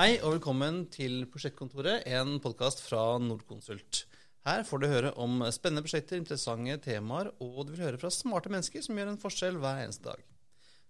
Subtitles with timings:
[0.00, 3.98] Hei og velkommen til Prosjektkontoret, en podkast fra Nordkonsult.
[4.48, 8.48] Her får du høre om spennende prosjekter, interessante temaer, og du vil høre fra smarte
[8.48, 10.22] mennesker som gjør en forskjell hver eneste dag.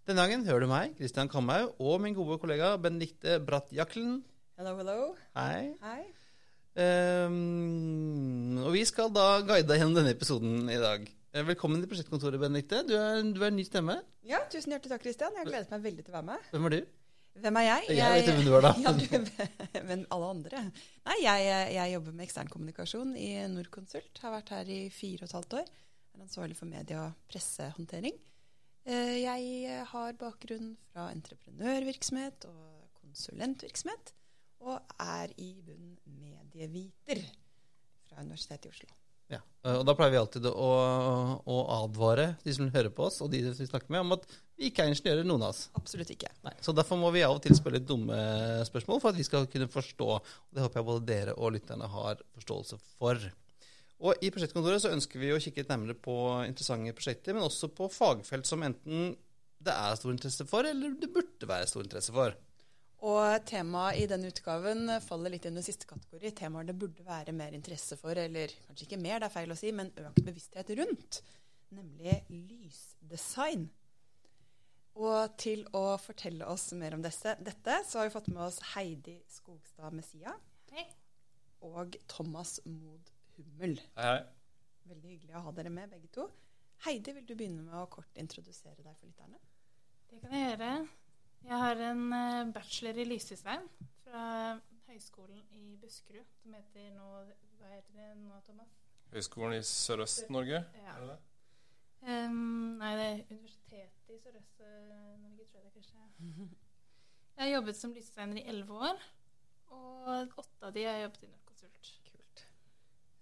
[0.06, 4.20] Denne gangen hører du meg, Kristian Kamhaug, og min gode kollega Benedicte Bratt Jaklen.
[4.60, 5.10] Hello, hello.
[5.34, 5.74] Hei.
[5.82, 6.06] Hei.
[6.78, 11.10] Um, og vi skal da guide deg gjennom denne episoden i dag.
[11.34, 12.84] Eh, Velkommen til Prosjektkontoret, Benedicte.
[12.86, 14.04] Du er, du er en ny stemme.
[14.22, 15.34] Ja, tusen hjertelig takk, Kristian.
[15.34, 16.50] Jeg har gledet meg veldig til å være med.
[16.54, 16.82] Hvem er du?
[17.40, 17.96] Hvem er jeg?
[17.98, 18.72] Jeg vet hvem du er, da.
[18.84, 19.04] Ja, du,
[19.90, 20.62] men alle andre?
[21.08, 24.20] Nei, jeg, jeg jobber med eksternkommunikasjon i Norconsult.
[24.24, 25.70] Har vært her i fire og et halvt år.
[26.16, 28.16] Er ansvarlig for medie- og pressehåndtering.
[28.86, 34.14] Eh, Jeg har bakgrunn fra entreprenørvirksomhet og konsulentvirksomhet.
[34.60, 37.22] Og er i bunn medieviter
[38.10, 38.90] fra Universitetet i Oslo.
[39.30, 40.70] Ja, eh, og Da pleier vi alltid å,
[41.40, 44.26] å advare de som hører på oss, og de vi snakker med, om at
[44.58, 45.68] vi ikke er ingeniører, noen av oss.
[45.78, 46.32] Absolutt ikke.
[46.46, 48.18] Nei, så Derfor må vi av og til spørre litt dumme
[48.68, 50.10] spørsmål for at vi skal kunne forstå.
[50.18, 53.30] og Det håper jeg både dere og lytterne har forståelse for.
[54.00, 56.14] Og I Prosjektkontoret så ønsker vi å kikke litt nærmere på
[56.48, 59.12] interessante prosjekter, men også på fagfelt som enten
[59.60, 62.32] det er stor interesse for, eller det burde være stor interesse for.
[63.06, 66.34] Og temaet i denne utgaven faller litt under siste kategori.
[66.36, 69.56] Temaer det burde være mer interesse for, eller kanskje ikke mer, det er feil å
[69.56, 71.22] si, men økt bevissthet rundt.
[71.72, 73.70] Nemlig lysdesign.
[75.00, 78.58] Og til å fortelle oss mer om dette, dette så har vi fått med oss
[78.74, 80.34] Heidi Skogstad Messia
[80.74, 80.84] Hei.
[81.64, 83.78] og Thomas Mod Hummel.
[83.96, 84.20] Hei, hei.
[84.90, 86.26] Veldig hyggelig å ha dere med, begge to.
[86.84, 89.40] Heidi, vil du begynne med å kort introdusere deg for lytterne?
[90.10, 90.74] Det kan jeg gjøre.
[91.44, 93.66] Jeg har en eh, bachelor i lysdesign
[94.04, 94.24] fra
[94.90, 97.08] Høgskolen i Buskerud, som heter nå
[97.58, 98.76] Hva heter det nå, Thomas?
[99.10, 100.64] Høgskolen i Sørøst-Norge?
[100.82, 100.94] Ja.
[100.94, 101.18] er det det?
[102.00, 106.50] Um, nei, det er Universitetet i Sørøst-Norge, tror jeg det kanskje.
[107.40, 109.04] Jeg har jobbet som lysdesigner i elleve år,
[109.72, 111.90] og åtte av de har jeg jobbet i Norconsult.
[112.10, 112.42] Kult.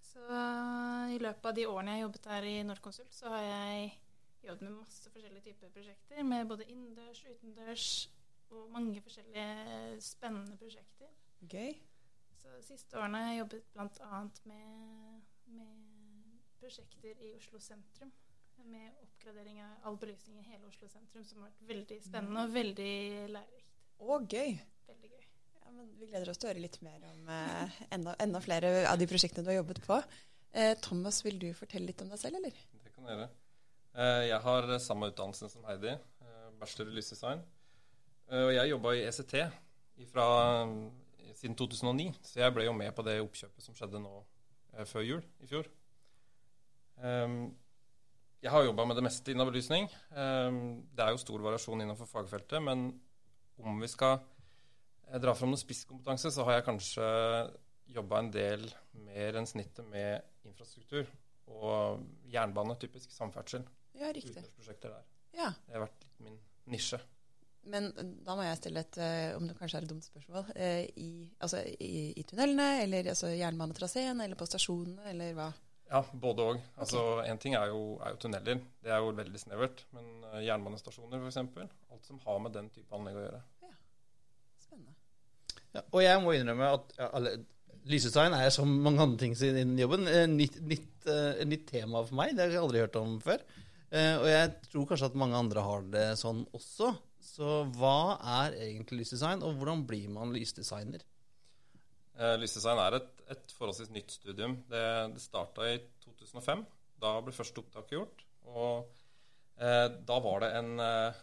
[0.02, 3.44] Så eh, i løpet av de årene jeg har jobbet her i Norconsult, så har
[3.44, 3.92] jeg
[4.46, 7.88] jobbet med masse forskjellige typer prosjekter, med både innendørs, utendørs
[8.50, 11.10] og mange forskjellige spennende prosjekter.
[11.40, 11.74] Gøy.
[12.38, 14.22] Så de siste årene har jeg jobbet bl.a.
[14.44, 18.12] Med, med prosjekter i Oslo sentrum.
[18.68, 22.54] Med oppgradering av all belysning i hele Oslo sentrum, som har vært veldig spennende og
[22.54, 22.94] veldig
[23.34, 23.76] lærerikt.
[23.98, 24.56] Å, gøy.
[24.88, 25.26] Veldig gøy.
[25.58, 28.72] Ja, men vi gleder oss til å høre litt mer om eh, enda, enda flere
[28.90, 30.00] av de prosjektene du har jobbet på.
[30.52, 32.56] Eh, Thomas, vil du fortelle litt om deg selv, eller?
[32.84, 33.28] Det kan jeg gjøre.
[33.94, 37.42] Eh, Jeg har samme utdannelse som Heidi, eh, bachelor i lysdesign.
[38.30, 39.34] Eh, Og jeg jobba i ECT
[40.12, 40.66] fra,
[41.34, 44.24] siden 2009, så jeg ble jo med på det oppkjøpet som skjedde nå
[44.86, 45.66] før jul i fjor.
[47.02, 47.54] Ehm,
[48.40, 49.88] Jeg har jobba med det meste innen belysning.
[50.14, 53.00] Ehm, Det er jo stor variasjon innenfor fagfeltet, men
[53.58, 54.20] om vi skal
[55.20, 57.56] dra fram noe spisskompetanse, så har jeg kanskje
[57.88, 61.06] jobba en del mer enn snittet med infrastruktur
[61.48, 63.64] og jernbane, typisk samferdsel.
[63.98, 64.34] Ja, riktig.
[64.34, 65.06] Utendørsprosjekter der.
[65.38, 66.40] Ja, Det har vært litt min
[66.72, 67.00] nisje.
[67.68, 70.52] Men eh, da må jeg stille et, eh, om det kanskje er et dumt spørsmål,
[70.56, 71.10] eh, i,
[71.44, 75.50] altså, i, i tunnelene, eller altså, jernbanetraseen, eller på stasjonene, eller hva?
[75.88, 76.64] Ja, både òg.
[76.76, 78.58] Altså, en ting er jo, er jo tunneler.
[78.84, 79.86] Det er jo veldig snevert.
[79.96, 81.38] Men uh, jernbanestasjoner, f.eks.
[81.88, 83.40] Alt som har med den type anlegg å gjøre.
[84.60, 84.92] Spennende.
[85.72, 87.32] Ja, og jeg må innrømme at ja, alle,
[87.88, 91.08] lysdesign er som mange andre ting innen jobben et nytt, nytt,
[91.48, 92.36] nytt tema for meg.
[92.36, 93.40] Det har jeg aldri hørt om før.
[93.88, 96.90] Eh, og jeg tror kanskje at mange andre har det sånn også.
[97.24, 101.04] Så hva er egentlig lysdesign, og hvordan blir man lysdesigner?
[102.18, 104.56] Uh, lysdesign er et, et forholdsvis nytt studium.
[104.70, 104.84] Det,
[105.14, 106.64] det starta i 2005.
[106.98, 108.24] Da ble første opptaket gjort.
[108.48, 108.88] Og
[109.60, 111.18] eh, da var det en eh,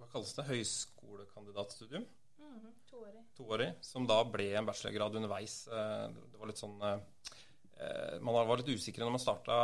[0.00, 0.46] Hva kalles det?
[0.48, 2.06] Høyskolekandidatstudium.
[2.40, 3.22] Mhm, Toårig.
[3.38, 5.60] toårig, som da ble en bachelorgrad underveis.
[5.68, 7.28] Eh, Det var litt sånn eh,
[7.76, 9.60] eh, Man var litt usikker når man starta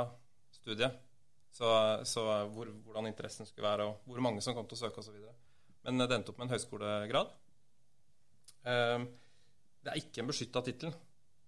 [0.60, 1.00] studiet.
[1.56, 1.68] Så,
[2.04, 2.22] så
[2.52, 5.16] hvor, hvordan interessen skulle være, og hvor mange som kom til å søke osv.
[5.86, 7.30] Men det endte opp med en høyskolegrad.
[8.66, 9.06] Eh,
[9.86, 10.94] Det er ikke en beskytta tittel.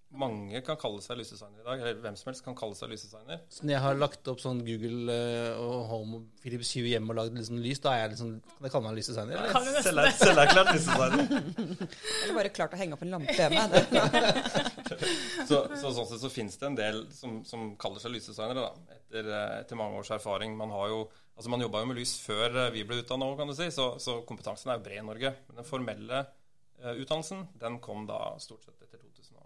[0.09, 3.43] Mange kan kalle seg lysdesigner i dag, eller hvem som helst kan kalle seg lysdesigner.
[3.53, 7.13] Så når jeg har lagt opp sånn Google uh, og Home og Philips Hue hjemme
[7.13, 9.37] og lagd liksom lys, da er jeg liksom Kan jeg kalle meg lysdesigner?
[9.37, 9.53] Eller?
[9.59, 11.27] selv er Selver- Selverklært lysdesigner.
[12.23, 13.67] Eller bare klart å henge opp en lampe hjemme.
[15.49, 18.97] Så, så sånn sett så finnes det en del som, som kaller seg lysdesignere, da,
[18.97, 20.57] etter, eh, etter mange års erfaring.
[20.59, 21.03] Man har jo,
[21.37, 23.69] altså man jobba jo med lys før eh, vi ble utdanna òg, kan du si,
[23.75, 25.35] så, så kompetansen er jo bred i Norge.
[25.49, 29.45] Men den formelle uh, utdannelsen, den kom da stort sett etter 2005.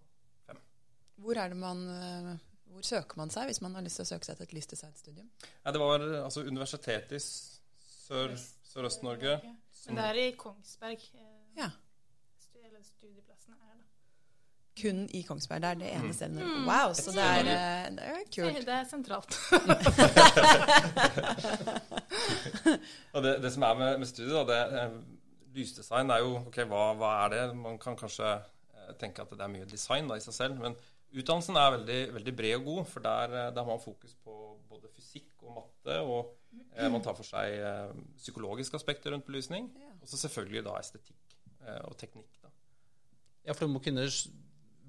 [1.17, 2.37] Hvor er det man eh,
[2.73, 5.27] hvor søker man seg hvis man har lyst til å søke seg til et lysdesignstudium?
[5.65, 8.39] Nei, det var altså Universitetet i Sør-
[8.73, 9.35] Sørøst-Norge.
[9.87, 11.01] Men det er i Kongsberg.
[11.15, 11.21] eh,
[11.59, 11.69] Ja.
[12.65, 13.75] eller studieplassene er.
[13.77, 13.83] da.
[14.83, 15.61] Kun i Kongsberg.
[15.61, 16.43] Det er det eneste stedet.
[16.47, 16.65] Mm.
[16.67, 18.67] Wow, så det er, eh, det er kult.
[18.67, 19.39] Det er sentralt.
[23.13, 24.91] Og det, det som er med, med studiet, da, det,
[25.55, 27.43] lysdesign er jo ok, hva, hva er det?
[27.59, 28.31] Man kan kanskje
[29.01, 30.55] tenke at det er mye design da, i seg selv.
[30.63, 30.75] Men
[31.13, 34.37] utdannelsen er veldig, veldig bred og god, for der, eh, der har man fokus på
[34.71, 35.99] både fysikk og matte.
[36.01, 36.33] Og
[36.77, 39.69] eh, man tar for seg eh, psykologiske aspekter rundt belysning.
[39.79, 39.93] Ja.
[40.01, 42.41] Og så selvfølgelig da estetikk eh, og teknikk.
[42.43, 42.53] da.
[43.47, 44.07] Ja, for du må kunne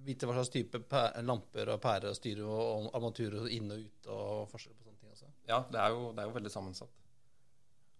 [0.04, 0.81] vite hva slags type
[1.24, 5.00] lamper og pærer og styre og, og armaturer inn og ut og forskjell på sånne
[5.00, 5.30] ting også.
[5.48, 7.00] Ja, det er jo, det er jo veldig sammensatt.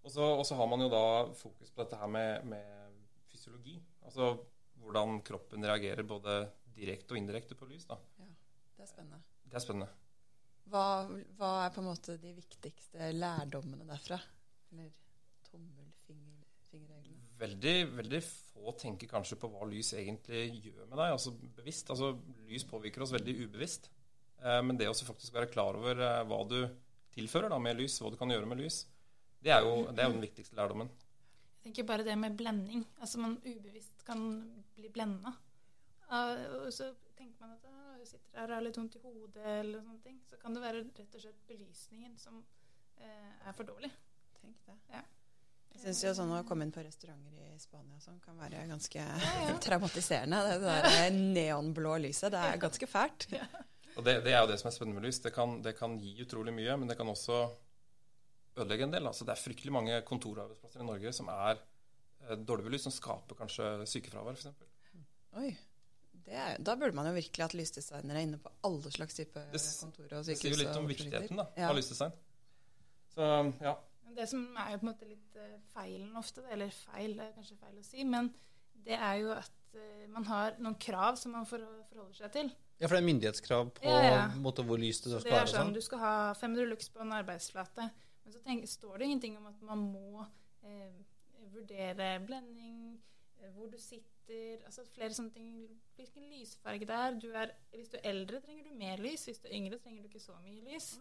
[0.04, 1.06] Og så og så har man jo da
[1.40, 2.98] fokus på dette her med, med
[3.31, 3.78] fysiologi.
[4.04, 4.34] Altså
[4.84, 6.42] hvordan kroppen reagerer både
[6.75, 7.86] direkte og indirekte på lys.
[7.88, 7.98] da.
[8.83, 9.19] Det er spennende.
[9.47, 9.88] Det er spennende.
[10.68, 10.85] Hva,
[11.38, 14.18] hva er på en måte de viktigste lærdommene derfra?
[14.74, 14.89] Eller
[15.47, 17.21] tommelfingerreglene?
[17.39, 21.94] Veldig, veldig få tenker kanskje på hva lys egentlig gjør med deg, altså bevisst.
[21.95, 22.12] Altså
[22.50, 23.88] Lys påvirker oss veldig ubevisst.
[24.44, 26.59] Eh, men det å faktisk være klar over eh, hva du
[27.15, 28.81] tilfører da med lys, hva du kan gjøre med lys,
[29.44, 30.91] det er jo, det er jo den viktigste lærdommen.
[31.56, 32.83] Jeg tenker bare det med blending.
[33.00, 34.27] Altså man ubevisst kan
[34.75, 35.31] bli blenda.
[36.12, 36.91] Uh, så
[38.03, 40.21] jeg sitter her og har litt vondt i hodet, eller sånne ting.
[40.29, 42.39] Så kan det være rett og slett belysningen som
[43.00, 43.91] eh, er for dårlig.
[44.41, 44.77] Tenk det.
[44.94, 45.03] Ja.
[45.73, 48.61] Jeg syns jo sånn å komme inn på restauranter i Spania og sånn kan være
[48.69, 49.55] ganske ja.
[49.65, 50.41] traumatiserende.
[50.51, 53.27] Det der neonblå lyset, det er ganske fælt.
[53.97, 55.21] Og det, det er jo det som er spennende med lys.
[55.23, 57.41] Det kan, det kan gi utrolig mye, men det kan også
[58.57, 59.09] ødelegge en del.
[59.09, 63.39] Altså, det er fryktelig mange kontorarbeidsplasser i Norge som er eh, dårlig belyst, som skaper
[63.39, 65.03] kanskje sykefravær, f.eks.
[65.41, 65.51] Oi.
[66.24, 69.42] Det er, da burde man jo virkelig hatt lysdesignere inne på alle slags type
[69.81, 71.70] kontorer Det sier jo litt om viktigheten da, Ja.
[71.70, 72.14] av lysdesign.
[73.14, 73.28] Så
[73.62, 73.75] ja.
[74.16, 77.31] Det som er jo på en måte litt eh, feilen ofte, eller feil, det er
[77.36, 78.30] kanskje feil å si, men
[78.86, 82.52] det er jo at eh, man har noen krav som man forholder seg til.
[82.80, 84.28] Ja, for det er myndighetskrav på Ja, ja.
[84.44, 85.74] måte hvor lyst det skal Det er sånn, sånn.
[85.74, 87.90] Du skal ha 500 lux på en arbeidsflate,
[88.24, 90.25] men så tenk, står det ingenting om at man må
[90.64, 90.94] eh,
[91.54, 93.00] vurdere blending,
[93.42, 95.50] eh, hvor du sitter, altså flere sånne ting.
[95.98, 96.12] Hvilken
[96.44, 97.18] lysfarge det er.
[97.24, 97.56] Du er.
[97.74, 99.25] Hvis du er eldre, trenger du mer lys.
[99.30, 100.92] Hvis du er yngre, trenger du ikke så mye lys.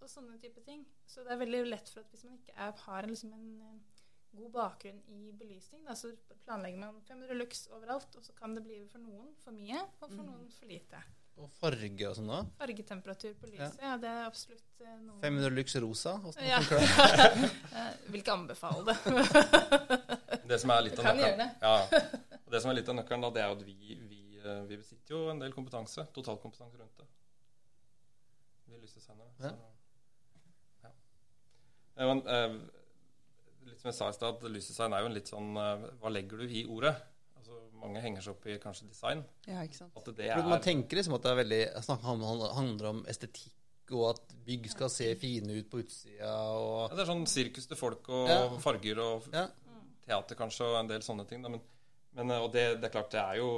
[0.00, 0.86] Og sånne type ting.
[1.08, 3.46] Så det er veldig lett for at hvis man ikke er, har en, liksom en
[3.64, 4.02] eh,
[4.36, 6.10] god bakgrunn i belysning, da, så
[6.44, 10.10] planlegger man 500 lux overalt, og så kan det bli for noen for mye, og
[10.12, 11.00] for noen for lite.
[11.40, 12.42] Og farge og sånn da.
[12.60, 16.14] Fargetemperatur på lyset, ja, det er absolutt eh, noe 500 lux rosa.
[16.22, 16.60] Hvordan Ja.
[16.60, 17.50] funker det?
[18.12, 18.96] Vil ikke anbefale det.
[20.52, 21.48] Det som er litt av nøkkelen, det.
[21.60, 21.74] Ja,
[22.52, 24.15] det som er litt av nøkkelen, da, det er at vi, vi, eh,
[24.68, 27.06] vi besitter jo en del kompetanse, totalkompetanse rundt det.
[28.66, 29.02] Vi lyser
[29.40, 29.50] Ja.
[29.50, 29.54] Så,
[30.82, 30.90] ja.
[31.96, 32.56] Eh, men, eh,
[33.66, 36.12] litt som jeg sa i stad, at lysdesign er jo en litt sånn eh, Hva
[36.12, 36.94] legger du i ordet?
[37.36, 39.22] Altså, mange henger seg opp i kanskje design.
[39.46, 39.94] Ja, ikke sant.
[39.96, 41.60] At det er, Man er tenker liksom at det er veldig
[42.56, 43.54] handler om estetikk,
[43.94, 46.32] og at bygg skal se fine ut på utsida.
[46.58, 48.40] Og, ja, Det er sånn sirkus til folk og Ja.
[48.58, 49.46] farger og ja.
[50.08, 51.42] teater kanskje og en del sånne ting.
[51.42, 51.52] Da.
[51.52, 51.62] Men,
[52.18, 53.50] men, eh, og det, det er klart, det er jo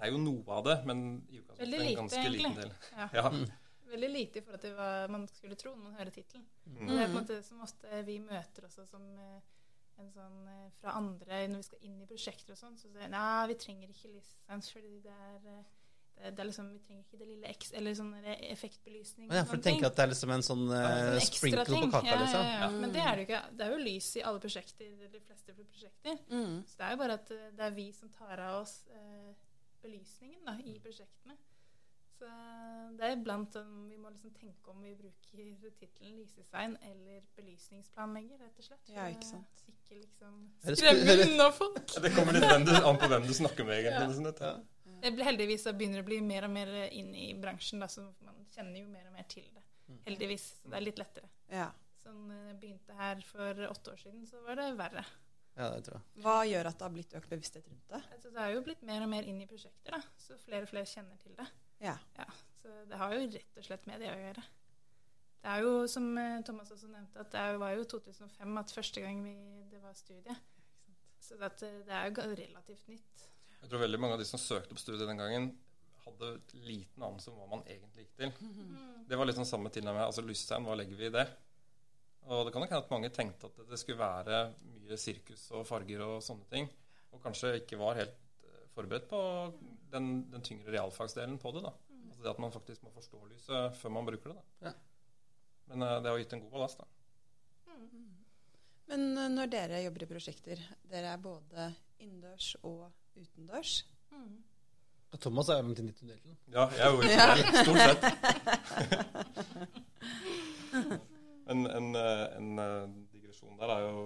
[0.00, 2.70] det er jo noe av det, men i utgangspunktet en lite, ganske liten del.
[2.96, 3.08] Ja.
[3.20, 3.32] Ja.
[3.90, 6.46] Veldig lite i forhold til hva man skulle tro når man hører tittelen.
[6.64, 6.86] Mm.
[6.86, 9.40] Det er på en måte som ofte vi møter også som eh,
[10.00, 13.02] en sånn eh, fra andre når vi skal inn i prosjekter og sånn, så sier
[13.02, 17.04] de nei, vi trenger ikke lisens fordi det er, eh, det er, liksom, Vi trenger
[17.06, 19.28] ikke det lille X eller sånn effektbelysning.
[19.32, 22.14] Ja, for du tenker at det er liksom en sånn eh, ekstra sprinkle på kaka,
[22.14, 22.80] Ja, ja, ja, Mm.
[22.84, 23.42] Men det er det jo ikke.
[23.56, 26.18] Det er jo lys i alle prosjekter, de fleste prosjekter.
[26.30, 26.58] Mm.
[26.68, 29.30] Så det er jo bare at eh, det er vi som tar av oss eh,
[29.82, 31.36] belysningen da, i prosjektene.
[32.20, 32.28] Så
[32.98, 38.42] det er iblant sånn vi må liksom tenke om vi bruker tittelen lysdesign eller belysningsplanlegger,
[38.42, 38.90] rett og slett.
[38.92, 39.62] Ja, ikke å sant.
[39.72, 41.80] Ikke liksom det skremme unna folk.
[42.04, 44.20] Det kommer litt du, an på hvem du snakker med, egentlig.
[44.20, 44.34] Ja.
[44.36, 44.66] sånn.
[44.84, 44.98] Ja.
[45.00, 47.88] Det blir heldigvis så begynner det å bli mer og mer inn i bransjen, da,
[47.88, 49.64] så man kjenner jo mer og mer til det.
[50.04, 50.44] Heldigvis.
[50.60, 51.32] Så det er litt lettere.
[51.48, 51.70] Ja.
[52.04, 55.08] Sånn jeg begynte her for åtte år siden, så var det verre.
[55.56, 56.22] Ja, det tror jeg.
[56.24, 58.00] Hva gjør at det har blitt økt bevissthet rundt det?
[58.14, 60.70] Altså, det er jo blitt mer og mer inn i prosjekter, da, så flere og
[60.70, 61.46] flere kjenner til det.
[61.82, 61.96] Ja.
[62.16, 62.26] Ja,
[62.60, 64.44] så det har jo rett og slett med det å gjøre.
[65.40, 69.04] Det er jo, som eh, Thomas også nevnte, at det var jo 2005 at første
[69.04, 69.34] gang vi,
[69.72, 70.36] det var studie.
[71.20, 73.26] Så at eh, det er jo relativt nytt.
[73.60, 75.50] Jeg tror veldig mange av de som søkte på studiet den gangen,
[76.04, 76.30] hadde
[76.64, 78.32] liten anelse om hva man egentlig gikk til.
[79.08, 80.04] Det var litt sånn samme tilnærming.
[80.06, 81.26] Altså Lystein, hva legger vi i det?
[82.28, 84.40] Og det kan nok hende at mange tenkte at det skulle være
[84.74, 86.68] mye sirkus og farger og sånne ting,
[87.14, 89.20] og kanskje ikke var helt eh, forberedt på
[89.92, 91.62] den, den tyngre realfagsdelen på det.
[91.66, 91.72] da.
[92.10, 94.36] Altså det at man faktisk må forstå lyset før man bruker det.
[94.36, 94.44] da.
[94.68, 94.72] Ja.
[95.72, 96.78] Men eh, det har gitt en god ballast.
[96.78, 96.86] da.
[98.90, 100.58] Men eh, når dere jobber i prosjekter,
[100.90, 103.72] dere er både innendørs og utendørs.
[104.14, 104.38] Mm.
[105.18, 108.02] Thomas er jo med til 90 Ja, jeg er jo ikke det, stort sett.
[111.50, 114.02] En, en, eh, en eh, digresjon der er jo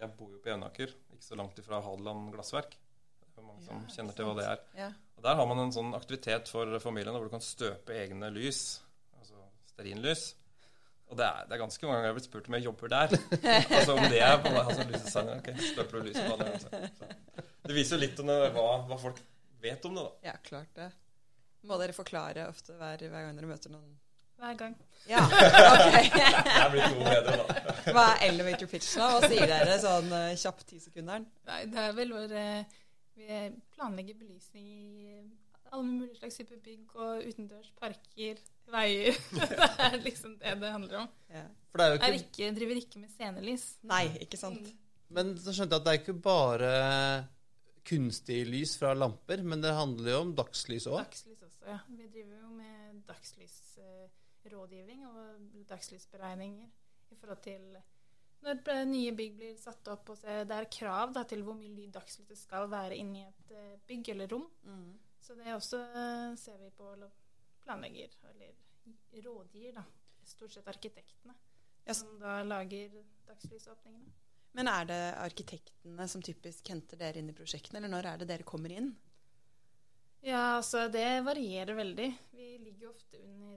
[0.00, 2.74] Jeg bor jo på Jevnaker, ikke så langt ifra Hadeland glassverk.
[3.22, 4.62] Det er mange mange som kjenner til hva det er.
[4.78, 4.88] Ja.
[5.16, 8.80] Og Der har man en sånn aktivitet for familien hvor du kan støpe egne lys.
[9.20, 9.38] Altså
[9.70, 10.32] stearinlys.
[11.12, 12.92] Og det er, det er ganske mange ganger jeg har blitt spurt om jeg jobber
[12.92, 13.16] der.
[13.78, 15.40] altså om det er på altså, lysdesigner.
[15.40, 17.08] Ok, støper du lys på alle Altså.
[17.64, 19.20] Det viser jo litt om hva, hva folk
[19.64, 20.32] vet om det, da.
[20.32, 20.90] ja, klart det.
[21.64, 23.94] Må dere forklare ofte hver, hver gang dere møter noen?
[24.40, 24.74] Hver gang.
[25.08, 25.20] Ja,
[25.74, 25.96] ok.
[26.14, 27.74] Det er blitt noe bedre, da.
[27.92, 29.08] Hva er elevator pitch nå?
[29.12, 31.26] Hva sier dere sånn uh, kjapt tisekunderen?
[31.50, 32.78] Nei, det er vel hvor uh,
[33.18, 33.40] vi
[33.76, 35.18] planlegger belysning i
[35.74, 39.20] alle mulige slags typer bygg og utendørs, parker, veier.
[39.36, 41.12] det er liksom det det handler om.
[41.34, 41.44] Ja.
[41.70, 43.68] For det er jo Jeg er ikke, ikke, driver ikke med scenelys.
[43.90, 44.74] Nei, ikke sant?
[45.14, 46.70] men så skjønte jeg at det er ikke bare
[47.86, 51.02] kunstig lys fra lamper, men det handler jo om dagslys òg.
[51.02, 51.78] Dagslys også, ja.
[51.90, 52.74] Vi driver jo med
[54.44, 56.66] dagslysrådgivning og dagslysberegninger
[57.10, 57.76] i forhold til
[58.44, 60.10] når nye bygg blir satt opp.
[60.12, 63.78] Og det er krav da, til hvor mye dagslys det skal være inni et eh,
[63.88, 64.44] bygg eller rom.
[64.62, 64.98] Mm.
[65.20, 66.90] Så det også eh, ser vi på
[67.64, 68.52] planlegger, eller
[69.24, 69.84] rådgir, da.
[70.24, 71.32] Stort sett arkitektene.
[71.86, 74.12] Ja, Som da lager dagslysåpningene.
[74.54, 78.28] Men er det arkitektene som typisk henter dere inn i prosjektene, eller når er det
[78.28, 78.92] dere kommer inn?
[80.24, 82.06] Ja, altså det varierer veldig.
[82.32, 83.53] Vi ligger ofte under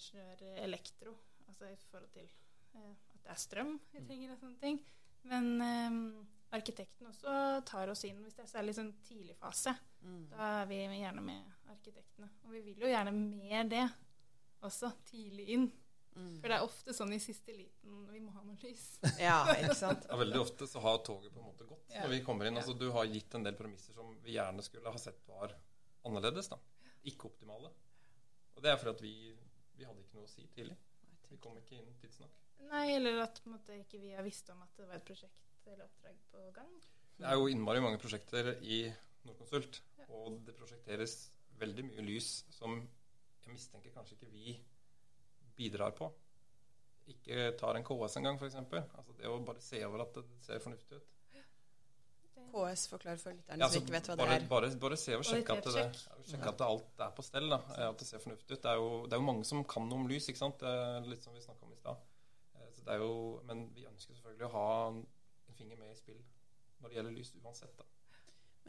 [0.00, 1.14] ingeniør eh, elektro,
[1.48, 2.26] altså i forhold til
[2.74, 4.80] eh, at det er strøm vi trenger og sånne ting.
[5.28, 5.98] Men eh,
[6.56, 7.34] arkitekten også
[7.68, 9.74] tar oss inn hvis det er særlig sånn tidlig fase.
[10.30, 12.30] Da er vi gjerne med arkitektene.
[12.46, 13.84] Og vi vil jo gjerne mer det
[14.64, 15.68] også, tidlig inn.
[16.16, 16.32] Mm.
[16.40, 18.86] For det er ofte sånn i siste liten vi må ha noe lys.
[19.22, 20.08] Ja, ikke sant?
[20.08, 22.02] Ja, veldig ofte så har toget på en måte gått Ja.
[22.02, 22.56] når vi kommer inn.
[22.58, 22.64] Ja.
[22.64, 25.54] Altså, du har gitt en del premisser som vi gjerne skulle ha sett var
[26.08, 26.50] annerledes.
[26.50, 26.58] da.
[27.12, 27.70] Ikke optimale.
[28.56, 29.14] Og det er fordi at vi,
[29.80, 30.76] vi hadde ikke noe å si tidlig.
[31.30, 32.38] Vi kom ikke inn tidsnok.
[32.70, 35.06] Nei, eller at på en måte, ikke vi har visst om at det var et
[35.06, 36.72] prosjekt eller oppdrag på gang.
[37.20, 38.82] Det er jo innmari mange prosjekter i
[39.28, 41.14] Norconsult, og det prosjekteres
[41.60, 44.56] veldig mye lys som jeg mistenker kanskje ikke vi
[45.56, 46.10] bidrar på.
[47.10, 48.58] Ikke tar en KS engang, f.eks.
[48.60, 51.08] Altså det å bare se over at det ser fornuftig ut.
[52.50, 54.48] KS forklarer for lytterne Ja, som altså, ikke vet hva bare, det er.
[54.50, 55.84] Bare, bare se og sjekke at, det,
[56.30, 57.48] sjekke at alt er på stell.
[57.52, 57.60] Da.
[57.76, 58.62] eh, At det ser fornuftig ut.
[58.62, 60.62] Det er, jo, det er jo mange som kan noe om lys, ikke sant?
[60.66, 62.02] Er Litt som vi snakka om i stad.
[62.58, 63.14] Eh, så det er jo,
[63.48, 65.00] Men vi ønsker selvfølgelig å ha en
[65.58, 66.20] finger med i spill
[66.80, 67.74] når det gjelder lys, uansett.
[67.76, 67.84] da.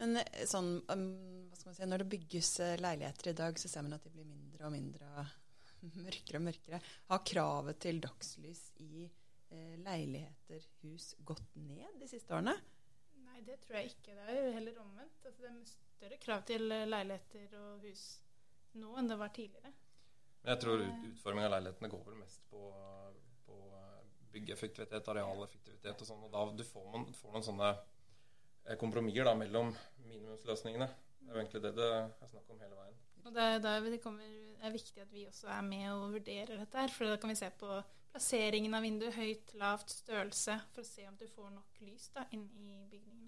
[0.02, 1.06] Men eh, sånn, um,
[1.48, 4.04] hva skal man si, når det bygges eh, leiligheter i dag, så ser man at
[4.04, 5.26] de blir mindre og mindre
[6.04, 6.80] mørkere og mørkere.
[7.12, 12.54] Har kravet til dagslys i eh, leiligheter, hus, gått ned de siste årene?
[13.32, 14.14] Nei, det tror jeg ikke.
[14.18, 15.24] Det er jo heller omvendt.
[15.26, 18.02] Altså, det er større krav til eh, leiligheter og hus
[18.80, 19.72] nå enn det var tidligere.
[20.42, 22.62] Men jeg tror ut- utforming av leilighetene går vel mest på,
[23.46, 24.02] på eh,
[24.34, 26.24] byggeeffektivitet, arealeffektivitet og sånn.
[26.28, 29.72] Og da du får man får noen sånne eh, kompromisser da, mellom
[30.04, 30.88] minimumsløsningene.
[31.22, 32.98] Det er jo egentlig det det er snakk om hele veien.
[33.22, 34.30] Og det er det kommer,
[34.66, 36.90] er viktig at vi også er med og vurderer dette her.
[36.90, 37.76] For da kan vi se på
[38.12, 42.26] plasseringen av vinduet, høyt, lavt, størrelse, for å se om du får nok lys da,
[42.34, 43.21] inn i bygningene.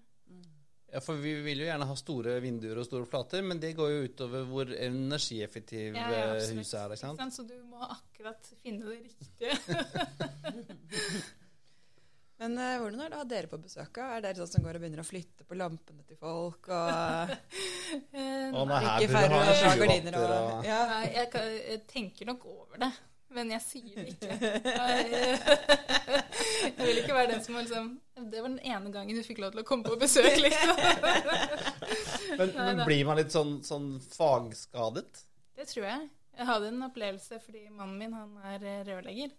[0.95, 3.89] Ja, for vi vil jo gjerne ha store vinduer og store flater, men det går
[3.91, 6.93] jo utover hvor energieffektiv Ja, ja, eh, huset er.
[6.95, 7.33] ikke sant?
[7.35, 9.57] Så du må akkurat finne det riktige.
[12.35, 13.97] Men uh, hvordan er det å ha dere på besøk?
[14.03, 16.67] Er dere sånn som går og begynner å flytte på lampene til folk?
[16.67, 17.35] Og
[17.95, 20.79] Eh, Å, nei, her ikke burde ha og dra 20 gardiner og og ja.
[21.05, 21.27] Jeg,
[21.69, 22.89] jeg tenker nok over det,
[23.35, 24.31] men jeg sier det ikke.
[26.65, 27.89] Jeg, vil ikke være den som liksom
[28.31, 30.75] Det var den ene gangen du fikk lov til å komme på besøk, liksom.
[32.39, 35.25] Men, men blir man litt sånn, sånn fagskadet?
[35.55, 36.07] Det tror jeg.
[36.35, 39.35] Jeg hadde en opplevelse fordi mannen min han er eh, rørlegger.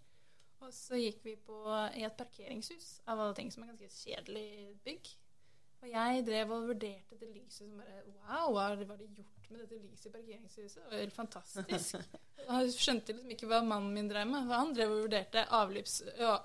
[0.65, 1.59] Og så gikk vi på,
[1.99, 4.47] i et parkeringshus av alle ting som er ganske kjedelig
[4.87, 5.11] bygg.
[5.83, 9.61] Og jeg drev og vurderte det lyset som bare Wow, hva har de gjort med
[9.63, 10.79] dette lyset i parkeringshuset?
[10.83, 11.95] Det var helt fantastisk.
[12.47, 14.45] Og jeg skjønte liksom ikke hva mannen min drev med.
[14.47, 15.95] For han drev og vurderte avløps,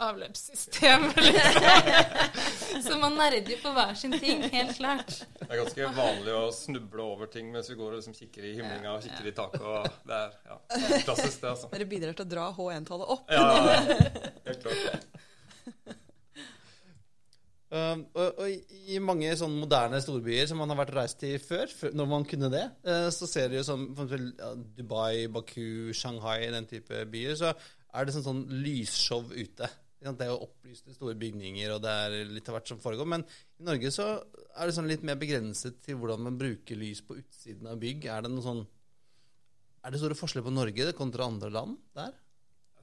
[0.05, 1.07] avløpssystem.
[1.17, 2.85] liksom.
[2.85, 5.17] så man nerder jo på hver sin ting, helt klart.
[5.37, 8.55] Det er ganske vanlig å snuble over ting mens vi går og liksom kikker i
[8.59, 9.61] himlinga og kikker i taket.
[9.61, 10.59] og Det er ja,
[11.05, 11.73] klassisk, det, altså.
[11.73, 13.33] Dere bidrar til å dra H1-tallet opp.
[13.33, 13.45] Ja.
[14.47, 15.21] helt klart.
[17.71, 21.71] Um, og, og i- mange sånne moderne storbyer som man har vært reist til før,
[21.95, 24.25] når man kunne det, eh, så ser du jo som eksempel
[24.75, 27.53] Dubai, Baku, Shanghai, den type byer, så
[27.93, 29.69] er det sånn, sånn lysshow ute.
[30.01, 33.07] Det er jo opplyste store bygninger, og det er litt av hvert som foregår.
[33.07, 33.23] Men
[33.61, 34.07] i Norge så
[34.57, 38.07] er det sånn litt mer begrenset til hvordan man bruker lys på utsiden av bygg.
[38.09, 38.63] Er det noen sånn
[39.83, 42.11] Er det store forskjeller på Norge kontra andre land der?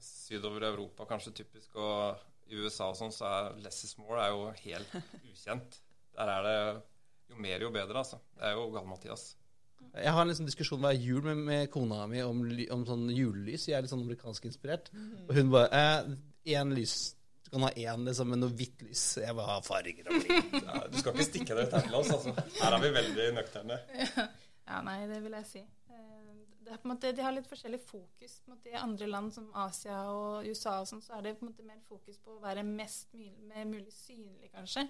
[0.03, 2.17] Sydover Europa kanskje typisk, og
[2.49, 5.81] i USA og sånn, så er less is more er jo helt ukjent.
[6.17, 6.55] Der er det
[7.29, 8.19] jo mer, jo bedre, altså.
[8.37, 9.27] Det er jo Gall-Mathias.
[9.93, 12.41] Jeg har en liksom diskusjon hver jul med, med kona mi om,
[12.75, 13.69] om sånn julelys.
[13.69, 14.91] Jeg er litt sånn amerikansk inspirert.
[15.27, 15.85] Og hun bare
[16.49, 17.15] Én lys.
[17.45, 19.03] Du kan ha én liksom, med noe hvitt lys.
[19.21, 20.53] Jeg bare har farger og blink.
[20.67, 22.33] Ja, du skal ikke stikke deg ut her til oss, altså.
[22.59, 23.79] Her er vi veldig nøkterne.
[24.69, 25.61] Ja, nei, det vil jeg si.
[26.69, 28.33] Det er på en måte, de har litt forskjellig fokus.
[28.43, 31.31] På en måte, I andre land som Asia og USA og sånn, så er det
[31.39, 34.83] på en måte mer fokus på å være mest mulig, mulig synlig, kanskje.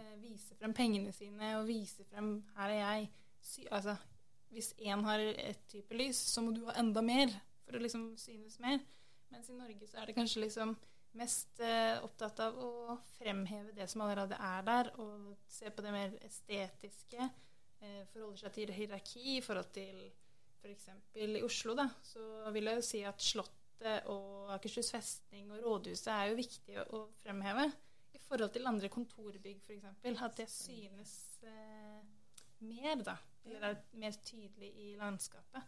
[0.00, 3.10] Eh, vise frem pengene sine og vise frem 'her er jeg'.
[3.42, 3.96] Sy altså,
[4.48, 7.28] hvis én har et type lys, så må du ha enda mer
[7.66, 8.80] for å liksom synes mer.
[9.30, 10.76] Mens i Norge så er det kanskje liksom
[11.12, 15.92] mest eh, opptatt av å fremheve det som allerede er der, og se på det
[15.92, 17.30] mer estetiske.
[17.80, 20.10] Eh, forholder seg til hierarki i forhold til
[20.60, 20.88] f.eks.
[21.16, 26.12] i Oslo, da, så vil jeg jo si at Slottet og Akershus festning og rådhuset
[26.12, 27.70] er jo viktig å fremheve.
[28.12, 29.86] I forhold til andre kontorbygg, f.eks.
[30.12, 31.14] At det synes
[31.48, 32.00] eh,
[32.66, 33.16] mer, da.
[33.48, 35.64] Eller er mer tydelig i landskapet.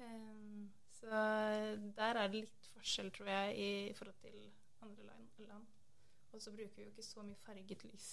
[0.00, 1.10] Um, så
[1.94, 4.40] der er det litt forskjell, tror jeg, i forhold til
[4.82, 5.24] andre land.
[6.34, 8.06] Og så bruker vi jo ikke så mye farget lys.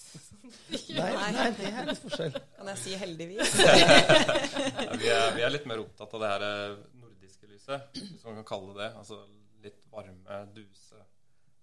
[0.98, 2.36] Nei, nei, det er litt forskjell.
[2.56, 3.54] Kan jeg si heldigvis?
[3.62, 8.22] Ja, vi, er, vi er litt mer opptatt av det her eh, nordiske lyset, hvis
[8.28, 8.90] man kan kalle det det.
[9.00, 9.18] Altså
[9.64, 11.00] litt varme, duse.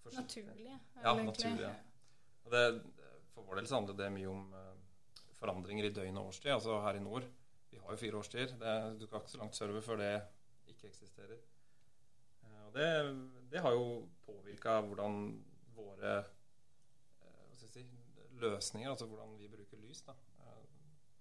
[0.04, 0.26] forskjell.
[0.26, 0.80] Naturlige.
[1.04, 1.72] Ja, naturlige.
[2.44, 2.64] Og det,
[3.34, 4.74] for vår del så handler det mye om eh,
[5.40, 6.52] forandringer i døgn og årstid.
[6.58, 7.28] Altså her i nord,
[7.72, 8.56] vi har jo fire årstider.
[8.60, 10.12] Det, du skal ikke så langt sørover før det
[10.74, 11.40] ikke eksisterer.
[12.44, 12.90] Eh, og det,
[13.52, 13.86] det har jo
[14.26, 15.22] påvirka hvordan
[15.78, 16.28] våre eh,
[17.48, 17.86] hva skal jeg si,
[18.42, 20.02] løsninger, altså hvordan vi bruker lys.
[20.08, 20.16] Da.
[20.40, 20.64] Eh,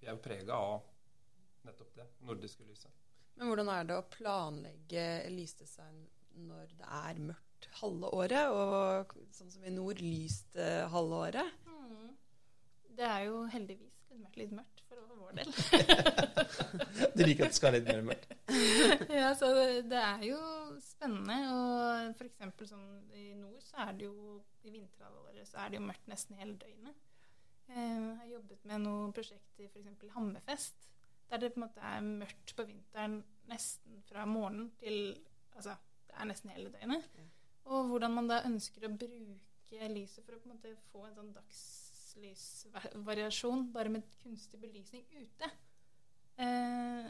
[0.00, 0.86] vi er jo prega av
[1.66, 2.94] nettopp det nordiske lyset.
[3.38, 6.06] Men hvordan er det å planlegge lysdesign
[6.48, 11.54] når det er mørkt halve året, og sånn som i nord, lyst eh, halve året?
[11.66, 12.10] Mm.
[12.98, 15.52] Det er jo heldigvis litt mørkt, litt mørkt for vår del.
[17.18, 18.34] Du liker at det skal være litt mer mørkt.
[19.20, 20.38] ja, så det, det er jo
[20.82, 21.38] spennende.
[21.54, 25.78] Og for eksempel sånn i nord så er det jo i vinterhalvåret så er det
[25.78, 27.04] jo mørkt nesten hele døgnet.
[27.68, 30.12] Eh, Jeg har jobbet med noen prosjekter, f.eks.
[30.14, 30.76] Hammerfest,
[31.30, 33.14] der det på en måte er mørkt på vinteren
[33.50, 34.96] nesten fra morgenen til
[35.58, 35.74] Altså,
[36.06, 37.04] det er nesten hele døgnet.
[37.18, 37.24] Ja.
[37.74, 41.16] Og hvordan man da ønsker å bruke lyset for å på en måte få en
[41.16, 45.46] sånn dagslysvariasjon, bare med kunstig belysning ute.
[46.38, 47.06] Eh,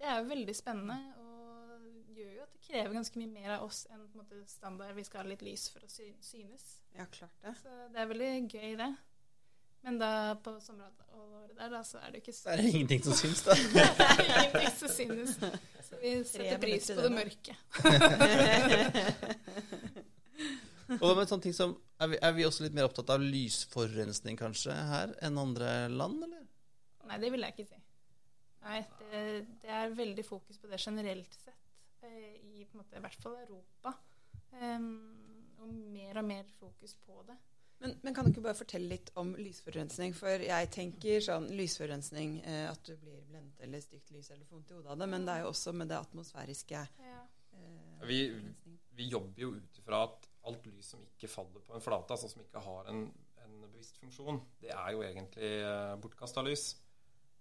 [0.00, 1.84] det er jo veldig spennende og
[2.16, 4.96] gjør jo at det krever ganske mye mer av oss enn på en måte standard
[4.96, 6.64] vi skal ha litt lys for å synes.
[6.96, 7.52] Ja, klart det.
[7.60, 8.90] Så det er veldig gøy, det.
[9.82, 13.12] Men da på sommerhalvåret der, da, så er det ikke Så Det er ingenting som
[13.16, 13.52] syns, da.
[13.74, 13.90] det er
[14.24, 15.30] ingenting som synes.
[15.86, 17.54] Så vi setter pris på det det mørke.
[20.98, 24.38] Og med sånne ting som, er vi, er vi også litt mer opptatt av lysforurensning
[24.38, 26.42] kanskje her enn andre land, eller?
[27.06, 27.78] Nei, det vil jeg ikke si.
[28.64, 29.22] Nei, det,
[29.62, 31.68] det er veldig fokus på det generelt sett,
[32.04, 33.94] eh, i på en måte, i hvert fall Europa.
[34.58, 34.90] Um,
[35.62, 37.38] og mer og mer fokus på det.
[37.80, 40.12] Men, men kan du ikke bare fortelle litt om lysforurensning?
[40.16, 44.58] For jeg tenker sånn lysforurensning, eh, at du blir blendet eller stygt lys eller får
[44.58, 47.22] vondt i hodet av det, men det er jo også med det atmosfæriske Ja.
[47.56, 48.20] eh, Vi,
[48.98, 52.28] vi jobber jo ut ifra at alt lys som ikke faller på en flate, altså
[52.28, 53.02] som ikke har en,
[53.44, 56.66] en bevisst funksjon, det er jo egentlig eh, bortkasta lys.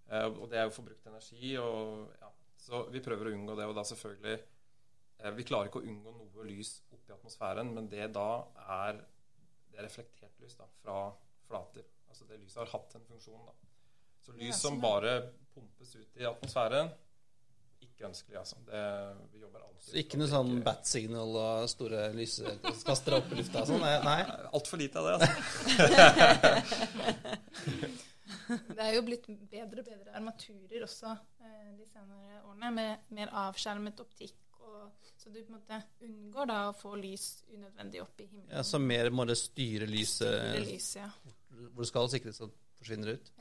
[0.09, 1.53] Eh, og det er jo forbrukt energi.
[1.61, 2.31] Og, ja.
[2.59, 3.67] Så vi prøver å unngå det.
[3.69, 8.07] Og da selvfølgelig eh, Vi klarer ikke å unngå noe lys oppi atmosfæren, men det
[8.15, 8.29] da
[8.79, 9.03] er
[9.79, 10.95] det er reflektert lys da, fra
[11.47, 11.85] flater.
[12.09, 13.45] Altså det lyset har hatt en funksjon.
[13.45, 13.53] da.
[14.25, 15.21] Så lys som bare
[15.53, 16.89] pumpes ut i atmosfæren,
[17.79, 18.57] ikke ønskelig, altså.
[18.67, 18.81] Det,
[19.31, 23.63] vi jobber alltid Så ikke noe sånn bat signal og store lyskastere opp i lufta
[23.63, 23.85] og sånn?
[23.85, 23.95] Nei.
[24.09, 24.19] nei.
[24.59, 25.31] Altfor lite av det, altså.
[28.49, 33.29] Det er jo blitt bedre og bedre armaturer også eh, de senere årene, med mer
[33.45, 34.33] avskjermet optikk.
[34.69, 38.51] Og, så du på en måte unngår da å få lys unødvendig opp i himmelen.
[38.53, 41.09] Ja, så mer må det styre lyset, Styre lyset lys, ja.
[41.69, 43.33] hvor det skal sikres at det forsvinner ut.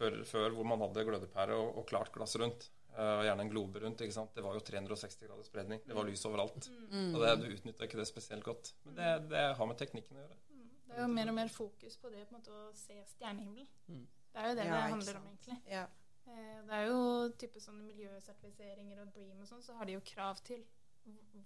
[0.00, 3.50] Før, før hvor man hadde glødepære og, og klart glass rundt, eh, og gjerne en
[3.52, 4.30] globe rundt, ikke sant?
[4.32, 5.82] det var jo 360 graders spredning.
[5.84, 6.70] Det var lys overalt.
[6.88, 7.10] Mm.
[7.10, 8.72] Og det, du utnytta ikke det spesielt godt.
[8.86, 10.38] Men det, det har med teknikken å gjøre.
[10.54, 10.70] Mm.
[10.86, 13.68] Det er jo mer og mer fokus på det på en måte å se stjernehimmel.
[13.92, 14.06] Mm.
[14.30, 15.58] Det er jo det Ja, det handler om, egentlig.
[15.68, 15.84] Ja.
[16.30, 20.02] Eh, Det er jo type sånne miljøsertifiseringer og Bream og sånn, så har de jo
[20.06, 20.62] krav til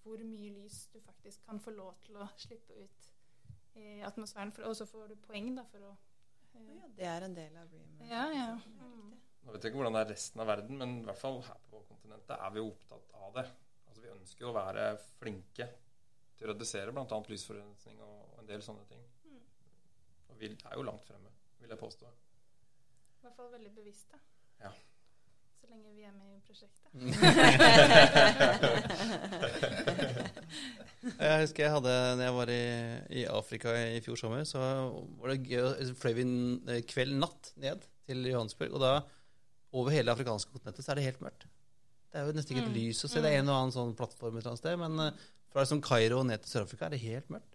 [0.03, 3.07] hvor mye lys du faktisk kan få lov til å slippe ut
[3.81, 4.53] i atmosfæren.
[4.69, 7.71] Og så får du poeng da, for å eh, Ja, det er en del av
[7.73, 7.95] Bream.
[8.11, 8.51] Ja, ja.
[8.81, 9.15] Mm.
[9.45, 11.65] Nå vet jeg ikke hvordan det er resten av verden, men i hvert fall her
[11.71, 13.47] på kontinentet er vi jo opptatt av det.
[13.89, 14.87] Altså Vi ønsker jo å være
[15.21, 15.69] flinke
[16.35, 17.19] til å redusere bl.a.
[17.31, 19.03] lysforurensning og, og en del sånne ting.
[19.29, 19.43] Mm.
[20.33, 22.09] Og vi er jo langt fremme, vil jeg påstå.
[22.09, 24.21] I hvert fall veldig bevisste.
[24.63, 24.71] Ja.
[25.61, 26.85] Så lenge vi er med i prosjektet.
[31.05, 32.63] Jeg husker jeg hadde, når jeg var i,
[33.21, 34.61] i Afrika i fjor sommer, så
[35.21, 36.25] var det gøy, fløy vi
[36.89, 38.73] kveld natt ned til Johannesburg.
[38.73, 38.93] Og da,
[39.77, 41.45] over hele det afrikanske kontinentet, så er det helt mørkt.
[42.09, 42.79] Det er jo nesten ikke et Mm.
[42.79, 43.21] lys å se.
[43.21, 45.19] Det er en og annen sånn plattform et eller annet sted, men eh,
[45.53, 47.53] fra liksom Kairo og ned til Sør-Afrika er det helt mørkt.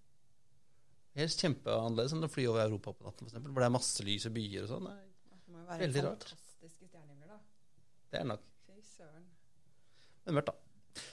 [1.18, 4.30] Helt kjempeannerledes enn å fly over Europa på natten, f.eks., hvor det er masse lys
[4.30, 4.92] og byer og sånn.
[4.94, 6.28] Det må jo være Veldig rart.
[8.10, 8.44] Det er nok.
[8.68, 9.26] Fy søren.
[10.26, 10.56] Men mørkt, da.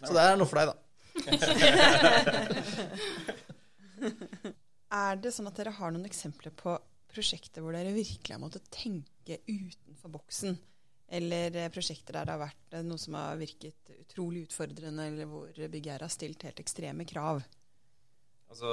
[0.02, 0.76] Så det er noe for deg, da.
[4.96, 6.70] Er det sånn at dere har noen eksempler på
[7.10, 10.52] prosjekter hvor dere virkelig har måttet tenke utenfor boksen?
[11.06, 15.26] Eller eh, prosjekter der det har vært eh, noe som har virket utrolig utfordrende, eller
[15.30, 17.36] hvor byggherre har stilt helt ekstreme krav?
[18.50, 18.68] Altså,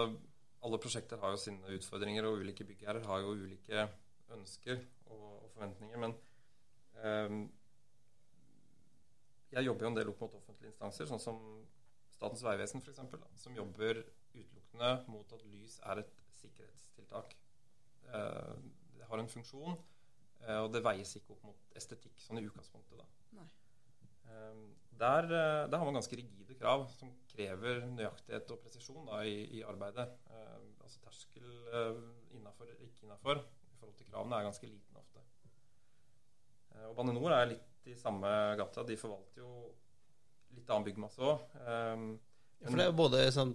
[0.65, 3.77] alle prosjekter har jo sine utfordringer, og ulike byggherrer har jo ulike
[4.33, 4.77] ønsker
[5.11, 5.97] og, og forventninger.
[6.01, 6.11] Men
[7.03, 7.39] ehm,
[9.53, 11.39] jeg jobber jo en del opp mot offentlige instanser, sånn som
[12.13, 13.01] Statens vegvesen f.eks.,
[13.41, 13.99] som jobber
[14.33, 17.33] utelukkende mot at lys er et sikkerhetstiltak.
[18.13, 18.53] Eh,
[18.97, 19.75] det har en funksjon,
[20.45, 23.01] eh, og det veies ikke opp mot estetikk sånn i utgangspunktet.
[23.01, 23.09] da.
[24.29, 24.63] Eh,
[25.03, 29.63] Der, der har man ganske rigide krav som krever nøyaktighet og presisjon da, i, i
[29.65, 30.05] arbeidet.
[30.29, 31.49] Eh, altså terskel
[32.37, 35.25] innafor ikke innafor i forhold til kravene er ganske liten ofte.
[36.75, 38.83] Eh, og Bane NOR er litt i samme gata.
[38.87, 39.51] De forvalter jo
[40.55, 41.45] litt annen byggmasse òg.
[42.63, 43.51] For det er både, sånn,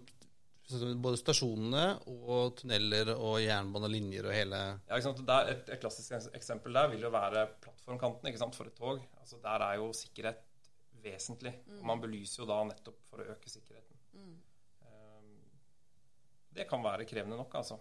[0.68, 4.58] sånn, både stasjonene og tunneler og jernbanelinjer og hele
[4.90, 5.22] Ja, sant?
[5.26, 8.58] Der, et, et klassisk eksempel der vil jo være plattformkanten sant?
[8.58, 9.00] for et tog.
[9.22, 10.44] Altså Der er jo sikkerhet
[11.02, 11.54] vesentlig.
[11.78, 13.96] Og man belyser jo da nettopp for å øke sikkerheten.
[14.82, 15.38] Um,
[16.58, 17.78] det kan være krevende nok, altså.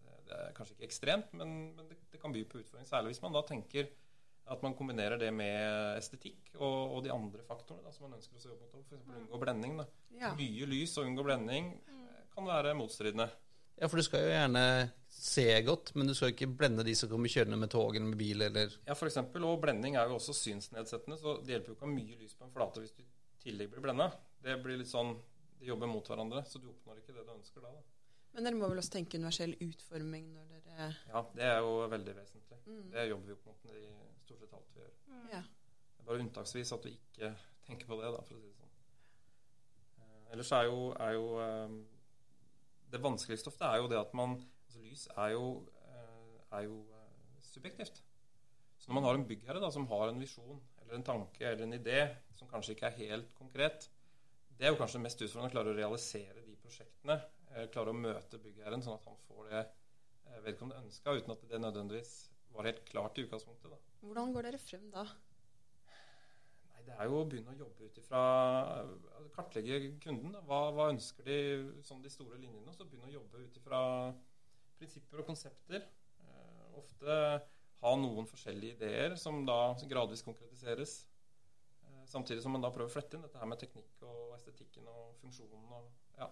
[0.00, 2.86] Det- Det er kanskje ikke ekstremt, men, men det, det kan by på utfordring.
[2.88, 3.90] Særlig hvis man da tenker
[4.44, 8.36] at man kombinerer det med estetikk og, og de andre faktorene da, som man ønsker
[8.36, 8.84] å jobbe mot.
[8.90, 9.06] F.eks.
[9.22, 9.78] unngå blending.
[9.80, 9.86] Da.
[10.20, 10.34] Ja.
[10.36, 13.30] Mye lys og unngå blending eh, kan være motstridende.
[13.80, 14.64] Ja, for du skal jo gjerne
[15.10, 18.20] se godt, men du skal ikke blende de som kommer kjørende med tog eller med
[18.20, 21.78] bil eller Ja, for eksempel, og blending er jo også synsnedsettende, så det hjelper jo
[21.78, 23.08] ikke å ha mye lys på en flate hvis du i
[23.48, 24.12] tillegg blir blenda.
[24.44, 25.16] Det blir litt sånn
[25.58, 27.70] De jobber mot hverandre, så du oppnår ikke det du ønsker da.
[27.72, 27.82] da.
[28.34, 32.16] Men dere må vel også tenke universell utforming når dere Ja, det er jo veldig
[32.18, 32.58] vesentlig.
[32.66, 32.88] Mm.
[32.92, 33.84] Det jobber vi opp mot i
[34.24, 34.94] stort sett alt vi gjør.
[35.10, 35.26] Mm.
[35.32, 35.42] Ja.
[35.44, 37.30] Det er bare unntaksvis at vi ikke
[37.68, 38.72] tenker på det, da, for å si det sånn.
[40.00, 41.76] Eh, ellers er jo, er jo eh,
[42.94, 45.46] Det vanskeligste ofte er jo det at man Altså lys er jo,
[45.86, 48.02] eh, er jo eh, subjektivt.
[48.78, 51.62] Så når man har en byggherre da, som har en visjon eller en tanke eller
[51.64, 52.00] en idé
[52.36, 53.86] som kanskje ikke er helt konkret,
[54.58, 57.16] det er jo kanskje det mest utfordrende å klare å realisere de prosjektene.
[57.54, 61.46] eh, Klare å møte byggherren sånn at han får det eh, vedkommende ønska, uten at
[61.50, 62.12] det nødvendigvis
[62.54, 63.70] var helt klart i utgangspunktet.
[63.72, 63.93] da.
[64.04, 65.04] Hvordan går dere frem da?
[66.68, 68.22] Nei, Det er jo å begynne å jobbe ut ifra
[69.34, 70.34] Kartlegge kunden.
[70.36, 70.42] Da.
[70.44, 71.38] Hva, hva ønsker de,
[71.86, 72.68] sånn de store linjene?
[72.68, 73.80] Og så begynne å jobbe ut ifra
[74.78, 75.88] prinsipper og konsepter.
[76.20, 77.18] Eh, ofte
[77.84, 79.58] ha noen forskjellige ideer som da
[79.90, 80.96] gradvis konkretiseres.
[81.84, 84.88] Eh, samtidig som man da prøver å flette inn dette her med teknikk og estetikken
[84.90, 85.90] og funksjonen og
[86.20, 86.30] ja,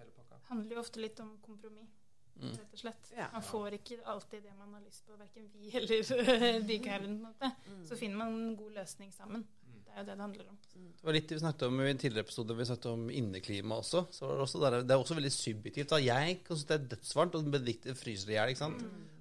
[0.00, 0.40] hele pakka.
[0.40, 2.00] Det handler jo ofte litt om kompromiss,
[2.40, 2.52] Mm.
[2.56, 3.10] rett og slett.
[3.16, 3.28] Ja.
[3.32, 7.18] Man får ikke alltid det man har lyst på, verken vi eller byggherren.
[7.26, 7.82] Mm.
[7.88, 9.44] Så finner man en god løsning sammen.
[9.66, 9.80] Mm.
[9.84, 10.58] Det er jo det det handler om.
[10.72, 14.04] Det var litt vi snakket om i en tidligere episode vi snakket om inneklima også.
[14.14, 15.90] Så var det, også der, det er også veldig subjektivt.
[15.90, 16.00] Da.
[16.04, 18.78] Jeg kan synes det er dødsvarmt, og Benedicte fryser i hjel.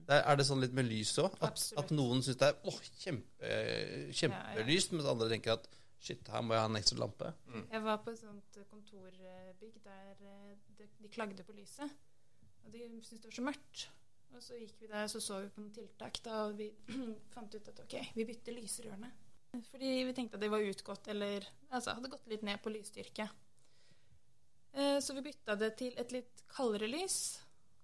[0.10, 1.36] Er det sånn litt med lys òg.
[1.46, 3.52] At, at noen syns det er åh, kjempe,
[4.22, 5.68] kjempelyst, mens andre tenker at
[6.00, 7.34] shit, her må jeg ha en ekstra lampe.
[7.60, 11.92] Jeg var på et sånt kontorbygg der eh, de, de klagde på lyset.
[12.70, 13.88] Og de syntes det var så mørkt.
[14.38, 16.68] Og så gikk vi der så så vi på noen tiltak, da, og vi
[17.34, 19.10] fant ut at ok, vi bytter lysrørene.
[19.72, 23.26] Fordi vi tenkte at de var utgått, eller altså hadde gått litt ned på lysstyrke.
[24.78, 27.16] Eh, Så vi bytta det til et litt kaldere lys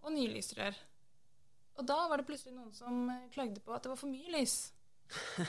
[0.06, 0.78] og nye lysrør.
[1.82, 4.30] Og da var det plutselig noen som eh, klagde på at det var for mye
[4.38, 4.60] lys.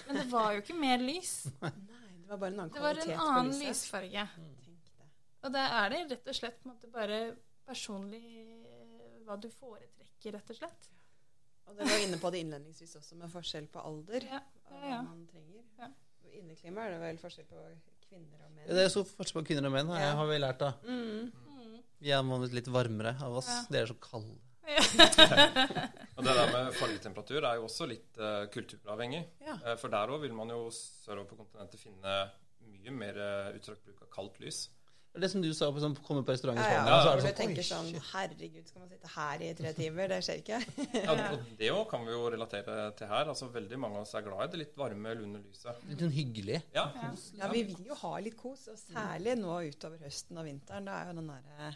[0.09, 1.35] Men det var jo ikke mer lys.
[1.61, 1.75] Nei,
[2.25, 3.69] det var bare en annen Det var kvalitet en annen på lyset.
[3.69, 4.25] lysfarge.
[4.41, 4.55] Mm.
[5.47, 7.21] Og da er det rett og slett måte bare
[7.69, 8.25] personlig
[9.27, 10.89] hva du foretrekker, rett og slett.
[11.67, 14.27] Og dere var inne på det innledningsvis også, med forskjell på alder.
[14.31, 15.65] Ja, ja, ja, hva man trenger.
[15.81, 15.91] Ja.
[16.37, 17.63] Inneklima er det vel forskjell på
[18.07, 18.67] kvinner og menn.
[18.69, 20.15] Ja, Det er så forskjell på kvinner og menn, har, Ja.
[20.21, 20.73] har vi lært da.
[20.87, 21.33] Mm.
[21.33, 21.79] Mm.
[21.99, 23.49] Vi er vanligvis litt varmere av oss.
[23.51, 23.63] Ja.
[23.71, 24.37] Dere er så kalde.
[26.17, 29.23] Og det der med fargetemperatur er jo også litt uh, kulturavhengig.
[29.47, 29.55] Ja.
[29.63, 32.15] Eh, for der òg vil man jo sørover på kontinentet finne
[32.67, 34.67] mye mer uh, utstrakt bruk av kaldt lys.
[35.17, 36.81] Det er som du sa på sånn, komme på restaurant i Ja, ja.
[36.83, 37.01] Spania.
[37.03, 37.89] så er det du sånn, tenker sånn.
[38.13, 40.09] Herregud, skal man sitte her i tre timer?
[40.13, 40.59] Det skjer ikke.
[41.07, 43.31] Ja, og det òg kan vi jo relatere til her.
[43.33, 45.81] Altså Veldig mange av oss er glad i det litt varme, lune lyset.
[45.89, 46.61] Litt sånn hyggelig.
[46.77, 46.85] Ja,
[47.41, 50.85] Ja, vi vil jo ha litt kos, og særlig nå utover høsten og vinteren.
[50.85, 51.75] Det er jo den derre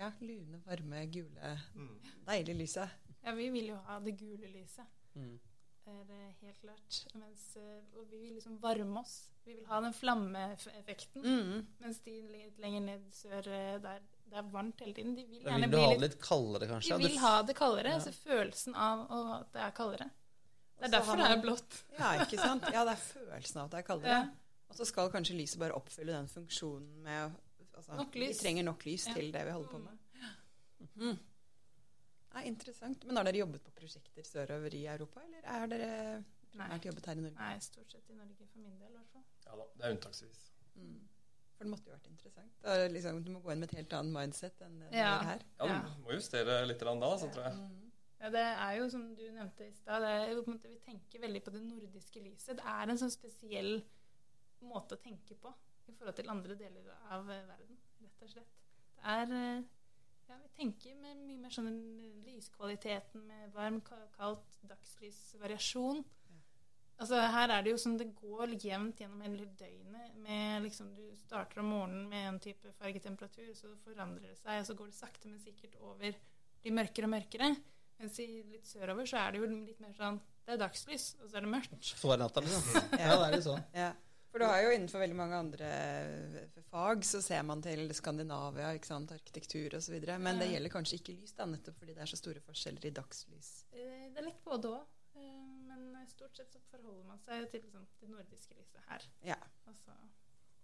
[0.00, 1.96] ja, lune, varme, gule, Mm.
[2.26, 2.88] deilige lyset.
[3.22, 4.88] Ja, vi vil jo ha det gule lyset.
[5.14, 5.38] Mm.
[5.90, 6.98] Er det helt klart.
[7.18, 9.28] Mens, eh, og vi vil liksom varme oss.
[9.44, 11.22] Vi vil ha den flammeeffekten.
[11.24, 11.66] Mm.
[11.82, 15.42] Mens de litt lenger ned sør, eh, der det er varmt hele tiden, de vil
[15.44, 16.96] gjerne vil bli litt litt kaldere, kanskje?
[16.96, 17.90] De vil ha det kaldere.
[17.92, 17.98] Ja.
[17.98, 20.06] Altså følelsen av at det er kaldere.
[20.78, 21.76] Det er derfor man, det er blått.
[21.98, 22.64] Ja, ikke sant?
[22.72, 24.14] Ja, det er følelsen av at det er kaldere.
[24.22, 24.62] Ja.
[24.72, 27.36] Og så skal kanskje lyset bare oppfylle den funksjonen med
[27.76, 29.14] altså, Vi trenger nok lys Ja.
[29.18, 29.98] til det vi holder på med.
[30.80, 31.18] Mhm.
[32.34, 33.04] Nei, interessant.
[33.04, 36.22] Men har dere jobbet på prosjekter sørover i Europa, eller er dere Nei.
[36.54, 37.38] primært jobbet her i Norge?
[37.40, 39.24] Nei, stort sett i Norge for min del, i hvert fall.
[39.46, 40.40] ja da, det er unntaksvis.
[40.76, 40.98] Mm.
[41.56, 42.54] For det måtte jo vært interessant.
[42.64, 45.18] Da er liksom, du må gå inn med et helt annet mindset enn det Ja.
[45.22, 45.42] her.
[45.60, 45.80] Ja, Ja.
[45.96, 47.54] Du må justere litt da, så tror jeg.
[47.60, 47.90] Mm.
[48.22, 50.68] Ja, det er jo som du nevnte i stad, det er jo på en måte
[50.70, 52.56] vi tenker veldig på det nordiske lyset.
[52.56, 53.82] Det er en sånn spesiell
[54.62, 55.52] måte å tenke på
[55.88, 58.52] i forhold til andre deler av verden, rett og slett.
[58.96, 59.62] Det er eh,
[60.32, 61.68] Ja, vi tenker med mye mer sånn
[62.24, 66.00] lyskvaliteten med varm, kaldt dagslysvariasjon.
[67.02, 70.14] Altså Her er det jo sånn det går jevnt gjennom hele døgnet.
[70.22, 74.66] med liksom Du starter om morgenen med en type fargetemperatur, så forandrer det seg, og
[74.68, 76.16] så går det sakte, men sikkert over.
[76.62, 77.50] Blir mørkere og mørkere.
[77.98, 81.28] Mens i litt sørover så er det jo litt mer sånn Det er dagslys, og
[81.28, 81.92] så er det mørkt.
[82.00, 82.80] For natta, liksom.
[82.98, 83.66] Ja, det er litt sånn.
[83.76, 83.92] Ja.
[84.32, 88.70] For du har jo innenfor veldig mange andre eh, fag så ser man til Skandinavia,
[88.78, 89.98] ikke sant, arkitektur osv.
[90.24, 92.94] Men det gjelder kanskje ikke lys, da, nettopp fordi det er så store forskjeller i
[92.96, 93.50] dagslys.
[93.76, 94.88] Eh, Det er litt både òg.
[95.68, 99.04] Men stort sett så forholder man seg til liksom, det nordiske lyset her.
[99.28, 99.36] Ja.
[99.68, 99.94] Altså,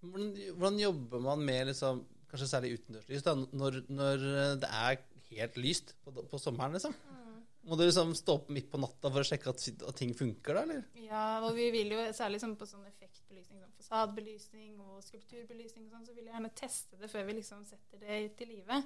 [0.01, 2.01] Hvordan, hvordan jobber man med liksom,
[2.31, 4.25] kanskje særlig utendørslys da, når, når
[4.65, 4.99] det er
[5.31, 6.73] helt lyst på, på sommeren?
[6.77, 6.97] liksom?
[7.69, 10.55] Må du liksom stå opp midt på natta for å sjekke at, at ting funker,
[10.57, 10.63] da?
[10.65, 10.85] eller?
[11.05, 15.93] Ja, og vi vil jo særlig sånn på sånn effektbelysning, sånn fasadebelysning og skulpturbelysning og
[15.99, 18.81] sånn, så vil jeg gjerne teste det før vi liksom setter det til live.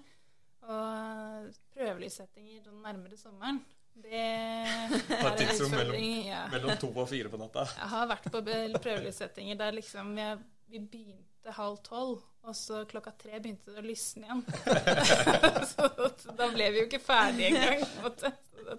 [0.62, 3.58] Og prøvelyssettinger sånn nærmere sommeren,
[4.02, 5.74] det er en utfordring.
[5.76, 6.42] mellom- Ja.
[6.52, 7.64] Mellom to og fire på natta.
[7.76, 10.38] Jeg har vært på prøvelyssettinger der liksom jeg,
[10.72, 14.42] vi begynte halv tolv, og så klokka tre begynte det å lysne igjen.
[15.72, 17.85] så da ble vi jo ikke ferdige engang.
[18.07, 18.24] at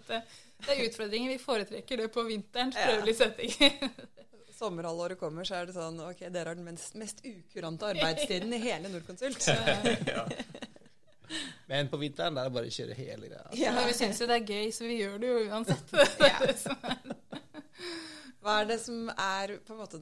[0.08, 0.20] det,
[0.64, 1.30] det er utfordringer.
[1.36, 3.14] Vi foretrekker det på vinterens Ja.
[3.14, 3.52] setting.
[4.60, 8.60] Sommerhalvåret kommer, så er det sånn Ok, dere har den mest, mest ukurante arbeidstiden i
[8.62, 9.48] hele Norconsult.
[10.08, 10.28] Ja.
[11.68, 13.48] Men på vinteren der er det bare å kjøre hele greia.
[13.58, 13.74] Ja.
[13.88, 15.96] Vi syns jo det er gøy, så vi gjør det jo uansett.
[16.22, 16.38] Ja.
[18.44, 20.02] Hva er det som er på en måte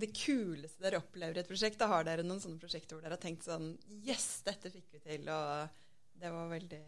[0.00, 1.78] det kuleste dere opplever i et prosjekt?
[1.80, 5.02] Da har dere noen sånne prosjekter hvor dere har tenkt sånn Yes, dette fikk vi
[5.04, 5.82] til, og
[6.16, 6.84] det var veldig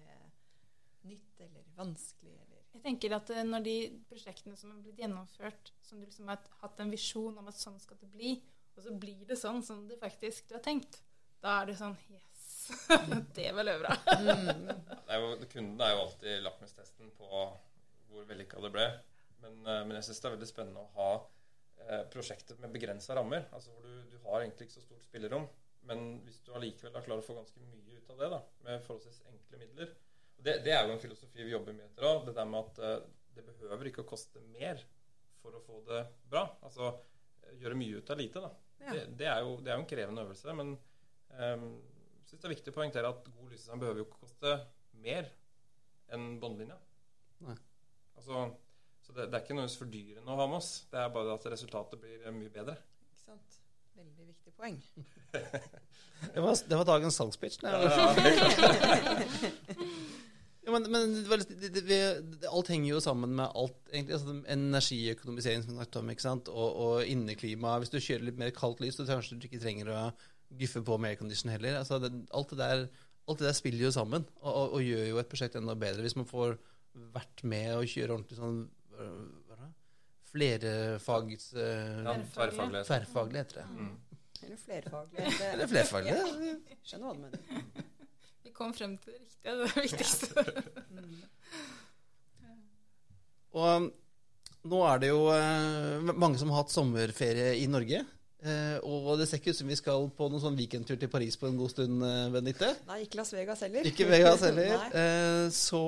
[1.08, 3.76] nytt eller vanskelig eller Jeg tenker at eh, når de
[4.10, 7.78] prosjektene som har blitt gjennomført, som du liksom har hatt en visjon om at sånn
[7.82, 8.36] skal det bli,
[8.76, 11.00] og så blir det sånn som det faktisk du har tenkt,
[11.42, 12.26] da er det sånn Yes!
[13.36, 13.94] det var løvra.
[15.08, 17.28] er kunden er jo alltid lakmustesten på
[18.08, 18.86] hvor vellykka det ble.
[19.42, 21.10] Men, eh, men jeg syns det er veldig spennende å ha
[22.12, 23.46] prosjekter med begrensa rammer.
[23.56, 25.46] Altså hvor du, du har egentlig ikke så stort spillerom.
[25.88, 28.82] Men hvis du allikevel er klar å få ganske mye ut av det, da, med
[28.84, 29.94] forholdsvis enkle midler
[30.38, 32.20] og det, det er jo en filosofi vi jobber mye etter òg.
[32.28, 32.98] Det der med at eh,
[33.34, 34.80] det behøver ikke å koste mer
[35.42, 36.44] for å få det bra.
[36.66, 38.52] Altså eh, gjøre mye ut av lite, da.
[38.78, 38.94] Ja.
[38.94, 40.76] Det, det, er jo, det er jo en krevende øvelse, men
[41.34, 41.64] um,
[42.20, 44.52] jeg syns det er viktig å poengtere at god lysdesign behøver jo ikke koste
[45.02, 45.32] mer
[46.14, 46.76] enn båndlinja.
[48.14, 48.44] Altså,
[49.08, 50.84] så det, det er ikke noe fordyrende å ha med oss.
[50.92, 52.74] Det er bare at resultatet blir eh, mye bedre.
[53.08, 53.50] Ikke sant?
[53.96, 54.76] Veldig viktig poeng.
[56.18, 57.60] Det var, det var dagens salgspitch.
[57.62, 57.78] Ja,
[60.68, 64.18] Ja, men, men det var det, det, det, alt henger jo sammen med alt, egentlig.
[64.18, 66.50] Altså, energiøkonomisering som vi snakket om, ikke sant?
[66.52, 67.78] Og, og inneklima.
[67.80, 70.02] Hvis du kjører litt mer kaldt lys, så kanskje du ikke trenger å
[70.60, 71.78] guffe på med aircondition heller.
[71.80, 72.84] Altså, det, alt, det der,
[73.24, 76.04] alt det der spiller jo sammen, og, og, og gjør jo et prosjekt enda bedre.
[76.04, 76.58] Hvis man får
[77.16, 78.60] vært med og kjøre ordentlig sånn?
[80.28, 81.46] Flerfags...
[81.56, 81.60] Uh,
[82.04, 82.80] Ja, tverrfaglig.
[82.88, 83.68] Tverrfaglig heter det.
[83.72, 83.94] Mm.
[84.42, 85.20] Eller flerfaglig.
[85.52, 86.12] Eller flerfaglig.
[86.18, 86.24] ja.
[86.84, 87.40] skjønner hva du mener.
[88.44, 90.28] Vi kom frem til det riktige, det er det viktigste.
[90.90, 91.18] Mm.
[93.58, 93.86] Og um,
[94.68, 98.00] nå er det jo eh, mange som har hatt sommerferie i Norge.
[98.38, 101.36] Eh, og det ser ikke ut som vi skal på noen sånn weekendtur til Paris
[101.40, 102.68] på en god stund, eh, Benedicte.
[102.86, 103.82] Nei, ikke Las Vegas heller.
[103.88, 104.68] Ikke Vegas heller.
[104.92, 105.82] Eh, så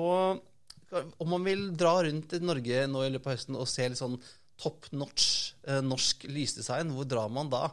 [0.91, 3.99] om man vil dra rundt i Norge nå i løpet av høsten og se litt
[4.01, 4.17] sånn
[4.61, 7.69] top notch eh, norsk lysdesign, hvor drar man da?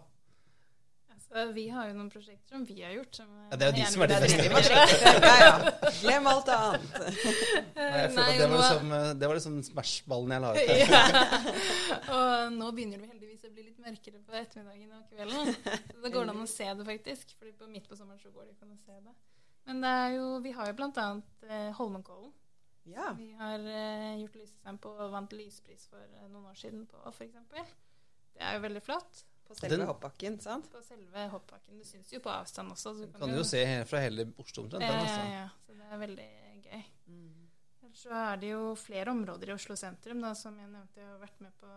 [1.13, 3.19] Altså, vi har jo noen prosjekter som vi har gjort.
[3.19, 4.21] Som Ja, det er jo de som er de
[4.55, 4.79] beste
[5.29, 5.91] ja, ja.
[6.01, 6.87] Glem alt annet.
[7.77, 10.73] Nei, jeg føler Nei, det var liksom, eh, det var liksom Smash-ballen jeg la ut
[10.95, 11.03] ja.
[12.17, 15.53] Og nå begynner det heldigvis å bli litt mørkere på ettermiddagen og kvelden.
[15.93, 17.37] Så da går det an å se det, faktisk.
[17.37, 19.17] Fordi på midt på sommeren så går det ikke an å se det.
[19.69, 22.33] Men det er jo, vi har jo eh, Holmenkollen.
[22.95, 23.13] Ja.
[23.19, 27.01] Vi har eh, gjort lysdesign på og vant lyspris for eh, noen år siden på,
[27.13, 27.35] f.eks.
[28.35, 29.25] Det er jo veldig flott.
[29.49, 30.67] På selve Den- hoppbakken, sant?
[30.71, 31.79] På selve hoppbakken.
[31.81, 32.93] Det syns jo på avstand også.
[32.99, 34.83] Så du Kan du jo se he- fra hele Oslo omtrent.
[34.85, 35.31] Ja, den, ja, altså.
[35.33, 35.49] ja.
[35.67, 36.29] Så det er veldig
[36.67, 36.83] gøy.
[37.07, 37.49] Mm.
[37.83, 41.01] Ellers så er det jo flere områder i Oslo sentrum, da, som jeg nevnte.
[41.01, 41.71] Jeg har vært med på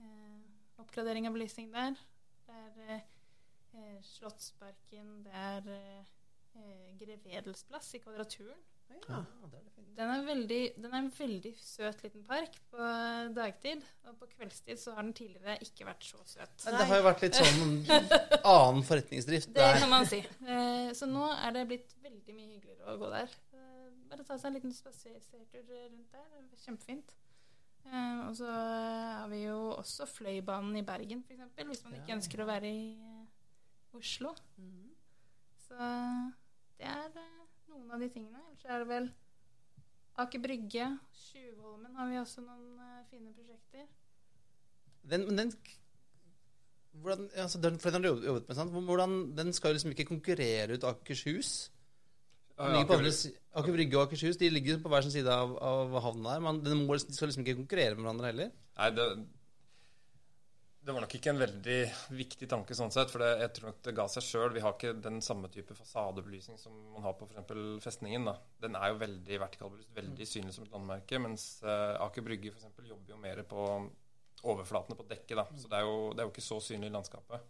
[0.00, 0.40] eh,
[0.82, 1.96] oppgradering av belysning der.
[2.46, 3.02] Det er eh,
[3.74, 6.04] eh, Slottsparken, det er eh,
[6.62, 8.62] eh, Grevedelsplass i Kvadraturen.
[9.08, 9.22] Ja.
[9.92, 12.86] Den er, veldig, den er en veldig søt liten park på
[13.36, 13.82] dagtid.
[14.08, 16.54] Og på kveldstid så har den tidligere ikke vært så søt.
[16.64, 17.74] Nei, Det har jo vært litt sånn
[18.54, 19.80] annen forretningsdrift Det der.
[19.82, 20.22] kan man si.
[20.48, 23.36] Eh, så nå er det blitt veldig mye hyggeligere å gå der.
[23.52, 26.24] Eh, bare ta seg en liten spasertur rundt der.
[26.40, 27.12] Det er Kjempefint.
[27.84, 31.44] Eh, og så har vi jo også Fløibanen i Bergen, f.eks.
[31.68, 32.82] Hvis man ikke ønsker å være i
[34.00, 34.32] Oslo.
[34.56, 34.90] Mm.
[35.68, 35.92] Så
[36.80, 37.12] det er
[37.72, 38.40] noen av de tingene.
[38.46, 39.10] Ellers er det vel
[40.22, 43.86] Aker Brygge, Tjuvholmen har vi også noen uh, fine prosjekter.
[45.08, 45.52] Den, men den
[47.00, 48.72] hvordan, altså den, for den har du jobbet med, sant?
[48.72, 51.52] Hvordan, den skal jo liksom ikke konkurrere ut Akershus.
[53.16, 56.42] Si- Aker Brygge og Akershus de ligger på hver sin side av, av havna her.
[56.44, 58.52] Men den må, de skal liksom ikke konkurrere med hverandre heller.
[58.76, 59.06] Nei, det,
[60.84, 61.76] det var nok ikke en veldig
[62.18, 64.52] viktig tanke sånn sett, for det, jeg tror nok det ga seg sjøl.
[64.56, 67.46] Vi har ikke den samme type fasadebelysning som man har på f.eks.
[67.84, 68.24] festningen.
[68.26, 68.34] da.
[68.64, 72.58] Den er jo veldig vertikalbelyst, veldig synlig som et landmerke, mens uh, Aker Brygge for
[72.58, 73.66] eksempel, jobber jo mer på
[74.42, 75.36] overflatene på dekket.
[75.38, 77.46] da, Så det er jo, det er jo ikke så synlig i landskapet.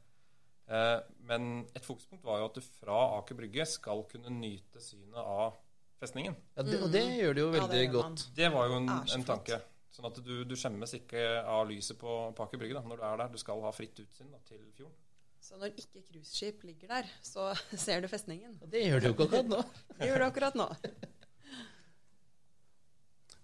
[0.69, 5.17] Uh, men et fokuspunkt var jo at du fra Aker Brygge skal kunne nyte synet
[5.19, 5.57] av
[6.03, 6.37] festningen.
[6.57, 6.93] Ja, det, og Mm.
[6.93, 8.27] det gjør det jo Ja, det veldig godt.
[8.37, 9.27] Det var jo en, en flott.
[9.27, 9.61] tanke.
[9.93, 13.07] Sånn at du, du skjemmes ikke av lyset på, på Aker Brygge da, når du
[13.11, 13.33] er der.
[13.35, 14.97] Du skal ha fritt utsyn da, til fjorden.
[15.43, 17.51] Så når ikke cruiseskip ligger der, så
[17.85, 18.55] ser du festningen.
[18.63, 19.61] Og det gjør du jo ikke akkurat nå.
[19.99, 20.69] Det gjør du akkurat nå.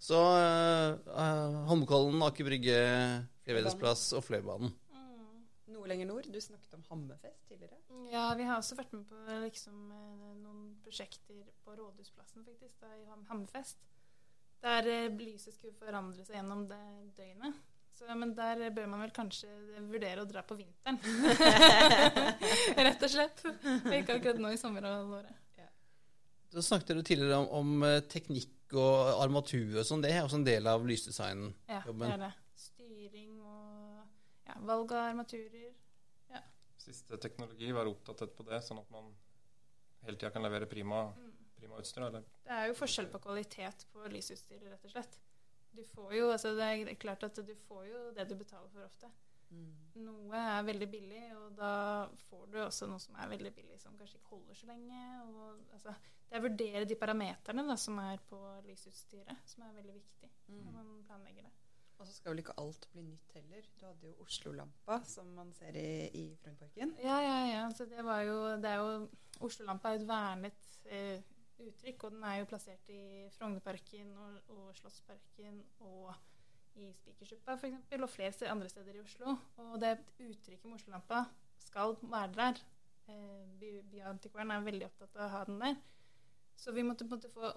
[0.08, 2.78] Så uh, Holmenkollen, Aker Brygge,
[3.44, 4.72] Flevedesplass og Fløibanen.
[4.94, 5.42] Mm.
[5.74, 6.30] Noe lenger nord.
[6.32, 7.76] Du snakket om Hammerfest tidligere.
[8.08, 12.94] Ja, vi har også vært med på liksom, eh, noen prosjekter på Rådhusplassen, faktisk, da,
[12.96, 13.82] i Ham- Hammerfest.
[14.64, 16.80] Der eh, lyset skulle forandre seg gjennom det
[17.18, 17.58] døgnet.
[17.98, 19.48] Så, men der bør man vel kanskje
[19.90, 21.00] vurdere å dra på vinteren.
[22.86, 23.42] Rett og slett.
[23.90, 25.34] Ikke akkurat nå i sommerhalvåret.
[26.48, 30.00] Da snakket du tidligere om, om eh, teknikk og armatur og sånn.
[30.04, 31.50] Det er også en del av lysdesignen.
[31.68, 32.30] Ja, det er det.
[32.58, 33.98] Styring og
[34.48, 35.74] ja, valg av armaturer.
[36.78, 39.10] Siste teknologi, være oppdatert på det, sånn at man
[40.06, 41.27] hele tida kan levere prima, Mm.
[41.58, 42.06] Prima utstyr.
[42.08, 42.26] Eller?
[42.44, 45.18] Det er jo forskjell på kvalitet på lysutstyret, rett og slett.
[45.76, 48.86] Du får jo, altså det er klart at du får jo det du betaler for
[48.86, 49.10] ofte.
[49.98, 51.72] Noe er veldig billig, og da
[52.28, 55.04] får du også noe som er veldig billig, som kanskje ikke holder så lenge.
[55.24, 55.94] Og, altså,
[56.28, 60.30] det er å vurdere de parameterne da, som er på lysutstyret, som er veldig viktig
[60.58, 61.54] når man planlegger det.
[61.98, 63.64] Og så skal vel ikke alt bli nytt heller.
[63.80, 66.94] Du hadde jo Oslo-lampa, som man ser i, i Frognerparken.
[67.02, 67.64] Ja, ja, ja.
[67.74, 68.92] Så det var jo, det er jo
[69.48, 71.32] Oslo-lampa er jo et vernet eh,
[71.66, 73.02] uttrykk, og den er jo plassert i
[73.34, 76.14] Frognerparken og, og Slottsparken og
[76.78, 79.34] i Spikersuppa f.eks., og flere andre steder i Oslo.
[79.64, 81.24] Og det uttrykket med Oslo-lampa
[81.62, 82.62] skal være der.
[83.08, 85.78] Eh, Byantikvaren er veldig opptatt av å ha den der.
[86.58, 87.52] Så vi måtte på en måte få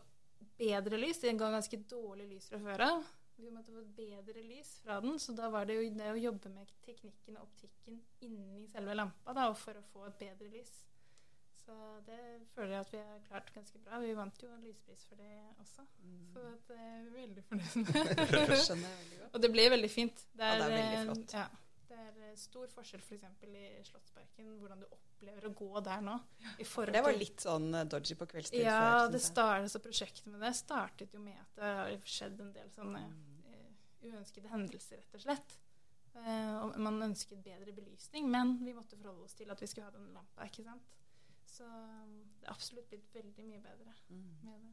[0.57, 1.21] bedre lys.
[1.21, 3.09] Det ga ganske dårlig lys fra før av.
[3.41, 6.51] Vi måtte få bedre lys fra den, så da var det jo det å jobbe
[6.53, 10.75] med teknikken og optikken inni selve lampa da, og for å få et bedre lys.
[11.71, 12.19] Så det
[12.55, 13.99] føler jeg at vi har klart ganske bra.
[14.03, 15.85] Vi vant jo en lyspris for det også,
[16.33, 19.29] så det er vi veldig fornøyd med.
[19.33, 20.25] Og det ble veldig fint.
[20.35, 21.35] Det Ja, det er veldig eh, flott.
[21.37, 21.45] Ja,
[21.87, 23.47] det er eh, stor forskjell f.eks.
[23.47, 26.17] i Slottsparken, hvordan du opplever å gå der nå.
[26.59, 29.15] I forhold Det var litt sånn eh, dodgy på kveldstid ja, før.
[29.15, 32.71] det startet, så prosjektet med det startet jo med at det har skjedd en del
[32.75, 33.67] sånne eh,
[34.09, 35.59] uønskede hendelser, rett og slett.
[36.11, 39.87] Uh, og man ønsket bedre belysning, men vi måtte forholde oss til at vi skulle
[39.87, 40.97] ha den lampa, ikke sant.
[41.51, 44.23] Så um, det er absolutt blitt veldig mye bedre Mm.
[44.43, 44.71] med det.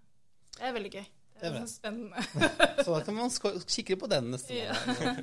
[0.58, 1.04] Det er veldig gøy.
[1.04, 1.66] Det Det er er, bra.
[1.66, 2.22] så spennende.
[2.84, 3.30] Så da kan man
[3.70, 4.72] kikke på den neste Ja.
[4.98, 5.20] gang.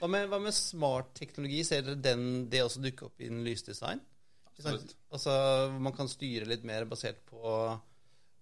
[0.00, 1.58] Hva med, hva med smart teknologi?
[1.68, 4.00] Ser dere den, det også dukke opp innen lysdesign?
[4.48, 4.94] Absolutt.
[5.12, 5.34] Altså,
[5.80, 7.42] man kan styre litt mer basert på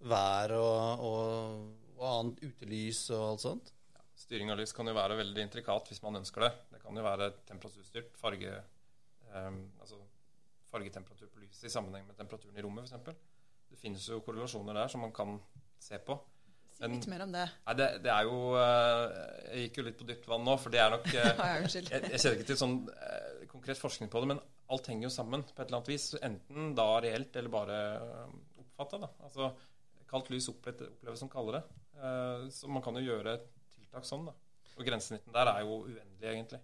[0.06, 3.72] vær og, og, og annet utelys og alt sånt?
[4.18, 6.52] Styring av lys kan jo være veldig intrikat hvis man ønsker det.
[6.76, 8.14] Det kan jo være temperaturstyrt.
[8.18, 8.54] Farge,
[9.34, 9.98] um, altså
[10.72, 13.38] fargetemperatur på lyset i sammenheng med temperaturen i rommet, f.eks.
[13.68, 15.38] Det finnes jo korrelasjoner der som man kan
[15.80, 16.16] se på.
[16.78, 17.44] Si litt mer om det.
[17.66, 19.14] Nei, det, det er jo eh,
[19.48, 22.20] Jeg gikk jo litt på dypt vann nå, for det er nok eh, jeg, jeg
[22.22, 25.56] kjenner ikke til sånn eh, konkret forskning på det, men alt henger jo sammen på
[25.56, 26.06] et eller annet vis.
[26.22, 27.78] Enten da reelt eller bare
[28.62, 29.00] oppfatta.
[29.26, 29.50] Altså,
[30.08, 31.64] kaldt lys oppleves, som kaldere.
[32.54, 33.38] Så man kan jo gjøre
[33.72, 34.34] tiltak sånn, da.
[34.76, 36.60] Og grensesnittene der er jo uendelig, egentlig.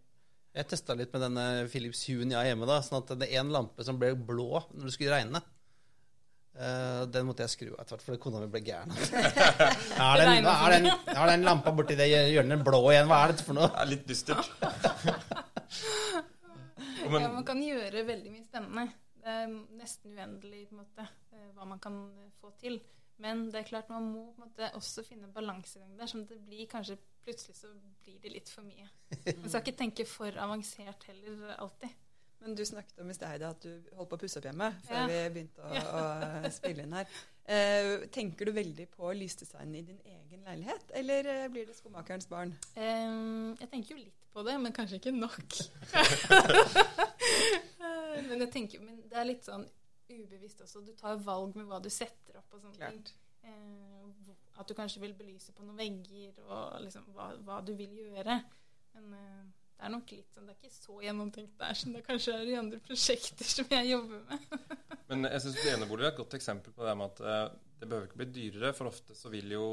[0.54, 2.68] Jeg testa litt med denne Philips Huen jeg har hjemme.
[2.70, 5.42] da, sånn at det er en lampe som ble blå når det skulle regne.
[6.54, 8.92] Uh, den måtte jeg skru av etter hvert, fordi kona mi ble gæren.
[8.94, 13.10] er, den, er, den, er den lampa borti det hjørnet blå igjen?
[13.10, 13.72] Hva er dette for noe?
[13.74, 14.52] Det er litt dystert.
[17.04, 18.86] Ja, man kan gjøre veldig mye spennende.
[19.20, 22.78] Det er nesten uendelig på en måte, eh, hva man kan eh, få til.
[23.22, 26.08] Men det er klart man må på en måte også finne en balansegang der.
[26.10, 27.70] Sånn at det blir kanskje plutselig så
[28.04, 28.88] blir det litt for mye.
[29.38, 31.94] Man skal ikke tenke for avansert heller alltid.
[32.44, 34.66] Men du snakket om i sted Heidi, at du holdt på å pusse opp hjemme
[34.84, 35.06] før Ja.
[35.08, 35.84] vi begynte å,
[36.44, 37.06] å spille inn her.
[37.44, 42.28] Eh, tenker du veldig på lysdesign i din egen leilighet, eller eh, blir det skomakerens
[42.28, 42.52] barn?
[42.76, 45.56] Ehm, jeg tenker jo litt på det, men kanskje ikke nok.
[47.84, 49.64] Eh, men jeg tenker, men det er litt sånn
[50.10, 50.82] ubevisst også.
[50.84, 53.04] Du tar valg med hva du setter opp og sånne ting.
[53.44, 54.30] Eh,
[54.60, 58.38] at du kanskje vil belyse på noen vegger og liksom hva, hva du vil gjøre.
[58.94, 59.44] Men eh,
[59.74, 62.50] det er nok litt sånn, det er ikke så gjennomtenkt der som det kanskje er
[62.52, 64.44] i andre prosjekter som jeg jobber med.
[65.10, 68.06] Men jeg syns enebolig er et godt eksempel på det med at eh, det behøver
[68.08, 68.70] ikke bli dyrere.
[68.76, 69.64] For ofte så vil jo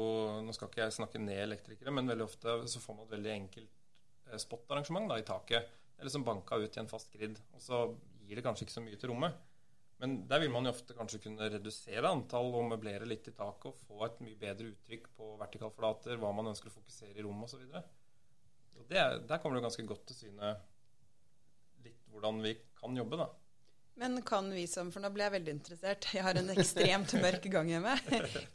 [0.44, 3.32] Nå skal ikke jeg snakke ned elektrikere, men veldig ofte så får man et veldig
[3.36, 3.78] enkelt
[4.28, 5.78] eh, spotarrangement da, i taket.
[5.96, 7.38] Eller som liksom banka ut i en fast grid.
[7.54, 7.84] Og så
[8.26, 9.38] gir det kanskje ikke så mye til rommet.
[10.02, 13.68] Men der vil man jo ofte kanskje kunne redusere antall og møblere litt i taket
[13.70, 17.46] og få et mye bedre uttrykk på vertikalflater, hva man ønsker å fokusere i rommet
[17.46, 17.62] osv.
[18.90, 20.56] Der kommer det ganske godt til syne
[21.86, 23.28] litt hvordan vi kan jobbe, da.
[24.02, 27.46] Men kan vi som, for nå ble jeg veldig interessert, jeg har en ekstremt mørk
[27.52, 27.94] gang hjemme.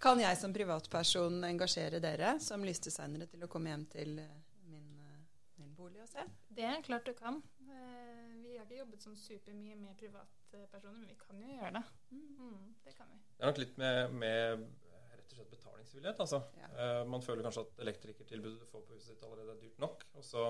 [0.03, 4.87] Kan jeg som privatperson engasjere dere som lysdesignere til å komme hjem til eh, min,
[4.99, 5.21] eh,
[5.61, 6.27] min bolig og se?
[6.57, 7.39] Det er klart du kan.
[8.57, 11.81] Vi har ikke jobbet sånn supermye med privatpersoner, men vi kan jo gjøre det.
[12.09, 13.19] Mm, det kan vi.
[13.35, 14.63] Det er nok litt med, med
[15.11, 16.23] rett og slett betalingsvillighet.
[16.25, 16.39] Altså.
[16.57, 16.69] Ja.
[16.73, 20.05] Eh, man føler kanskje at elektrikertilbudet du får på huset ditt allerede er dyrt nok.
[20.17, 20.47] Og så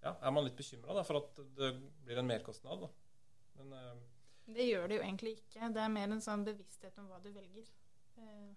[0.00, 1.68] ja, er man litt bekymra for at det
[2.06, 2.86] blir en merkostnad.
[2.86, 3.28] Da.
[3.60, 3.92] Men eh,
[4.56, 5.68] Det gjør det jo egentlig ikke.
[5.76, 7.68] Det er mer en sånn bevissthet om hva du velger.
[8.16, 8.48] Eh,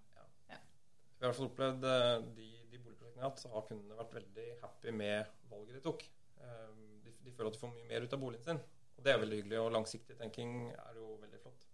[1.19, 3.67] vi har i hvert fall opplevd eh, de, de boligprosjektene jeg har hatt, så har
[3.67, 6.05] kundene vært veldig happy med valget de tok.
[6.39, 6.67] Eh,
[7.05, 8.61] de, de føler at de får mye mer ut av boligen sin.
[8.97, 9.59] Og det er veldig hyggelig.
[9.63, 11.65] Og langsiktig tenking er jo veldig flott.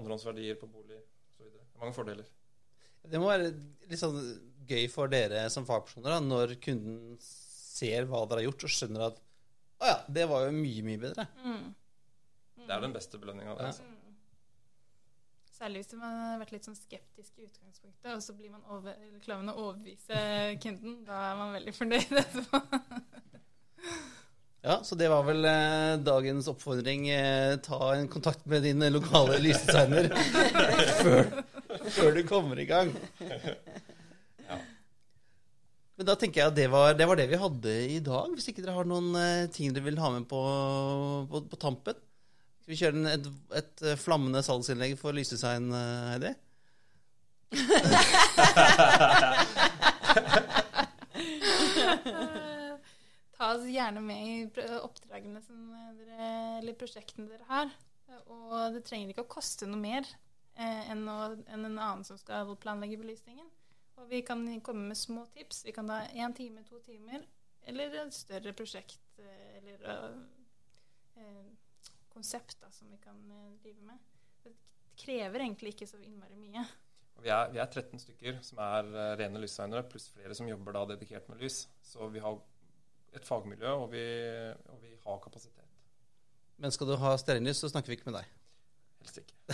[0.00, 1.48] Andrehåndsverdier på bolig osv.
[1.48, 2.30] Det er mange fordeler.
[3.10, 3.52] Det må være
[3.88, 4.18] litt sånn
[4.68, 9.06] gøy for dere som fagpersoner da, når kunden ser hva dere har gjort, og skjønner
[9.08, 9.20] at
[9.80, 11.24] å ja, det var jo mye, mye bedre.
[11.40, 11.68] mm.
[12.60, 13.54] Det er den beste belønninga.
[13.56, 13.70] Ja.
[13.70, 13.86] Altså.
[13.88, 14.18] Mm.
[15.60, 18.94] Særlig hvis man har vært litt sånn skeptisk i utgangspunktet, og så blir man over,
[18.94, 20.20] eller klarer man å overbevise
[20.62, 21.00] kunden.
[21.08, 22.60] Da er man veldig fornøyd etterpå.
[24.60, 27.08] Ja, så det var vel eh, dagens oppfordring.
[27.08, 30.10] Eh, ta en kontakt med din lokale lysdesigner
[31.00, 31.30] før,
[31.88, 32.92] før du kommer i gang.
[35.96, 38.28] Men da tenker jeg at det var, det var det vi hadde i dag.
[38.36, 40.40] Hvis ikke dere har noen eh, ting dere vil ha med på,
[41.32, 41.96] på, på tampen.
[42.60, 43.26] Skal vi kjøre en, et,
[43.62, 46.36] et eh, flammende salgsinnlegg for lysdesign, Heidi?
[46.36, 46.36] Heidi?
[53.40, 56.26] Ta oss gjerne med i oppdragene som dere,
[56.58, 57.70] eller prosjektene dere har.
[58.28, 62.18] Og det trenger ikke å koste noe mer eh, enn, å, enn en annen som
[62.20, 63.48] skal planlegge belysningen.
[63.96, 65.62] Og vi kan komme med små tips.
[65.64, 67.24] Vi kan ta én time, to timer,
[67.64, 70.20] eller et større prosjekt eh, eller eh,
[71.24, 71.80] eh,
[72.12, 74.04] konsept da, som vi kan eh, drive med.
[74.44, 74.52] Det
[75.00, 76.68] krever egentlig ikke så innmari mye.
[77.20, 80.76] Vi er, vi er 13 stykker som er eh, rene lysdesignere, pluss flere som jobber
[80.76, 81.66] da dedikert med lys.
[81.84, 82.36] Så vi har
[83.16, 84.04] et fagmiljø, og vi,
[84.70, 85.66] og vi har kapasitet.
[86.60, 88.26] Men skal du ha stearinlys, så snakker vi ikke med deg.
[89.00, 89.34] Helst ikke.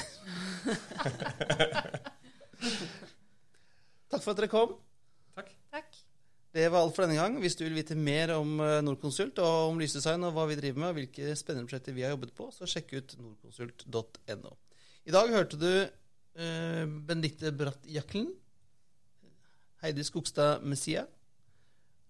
[4.11, 4.75] Takk for at dere kom.
[5.37, 5.51] Takk.
[5.75, 5.91] Takk.
[6.57, 7.37] Det var alt for denne gang.
[7.43, 10.83] Hvis du vil vite mer om eh, Nordkonsult og om lysdesign og hva vi driver
[10.83, 14.53] med, og hvilke spennende prosjekter vi har jobbet på, så sjekk ut nordkonsult.no.
[15.07, 18.33] I dag hørte du eh, Benedicte Bratt Jaklen,
[19.85, 21.05] Heidi Skogstad Messia,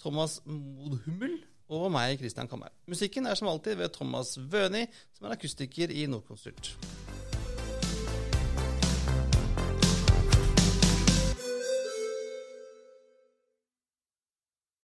[0.03, 1.39] Thomas Modhummel
[1.69, 2.71] og meg, Christian Kammer.
[2.87, 4.87] Musikken er som alltid ved Thomas Vøni,
[5.17, 6.77] som er akustiker i Nordkonsult.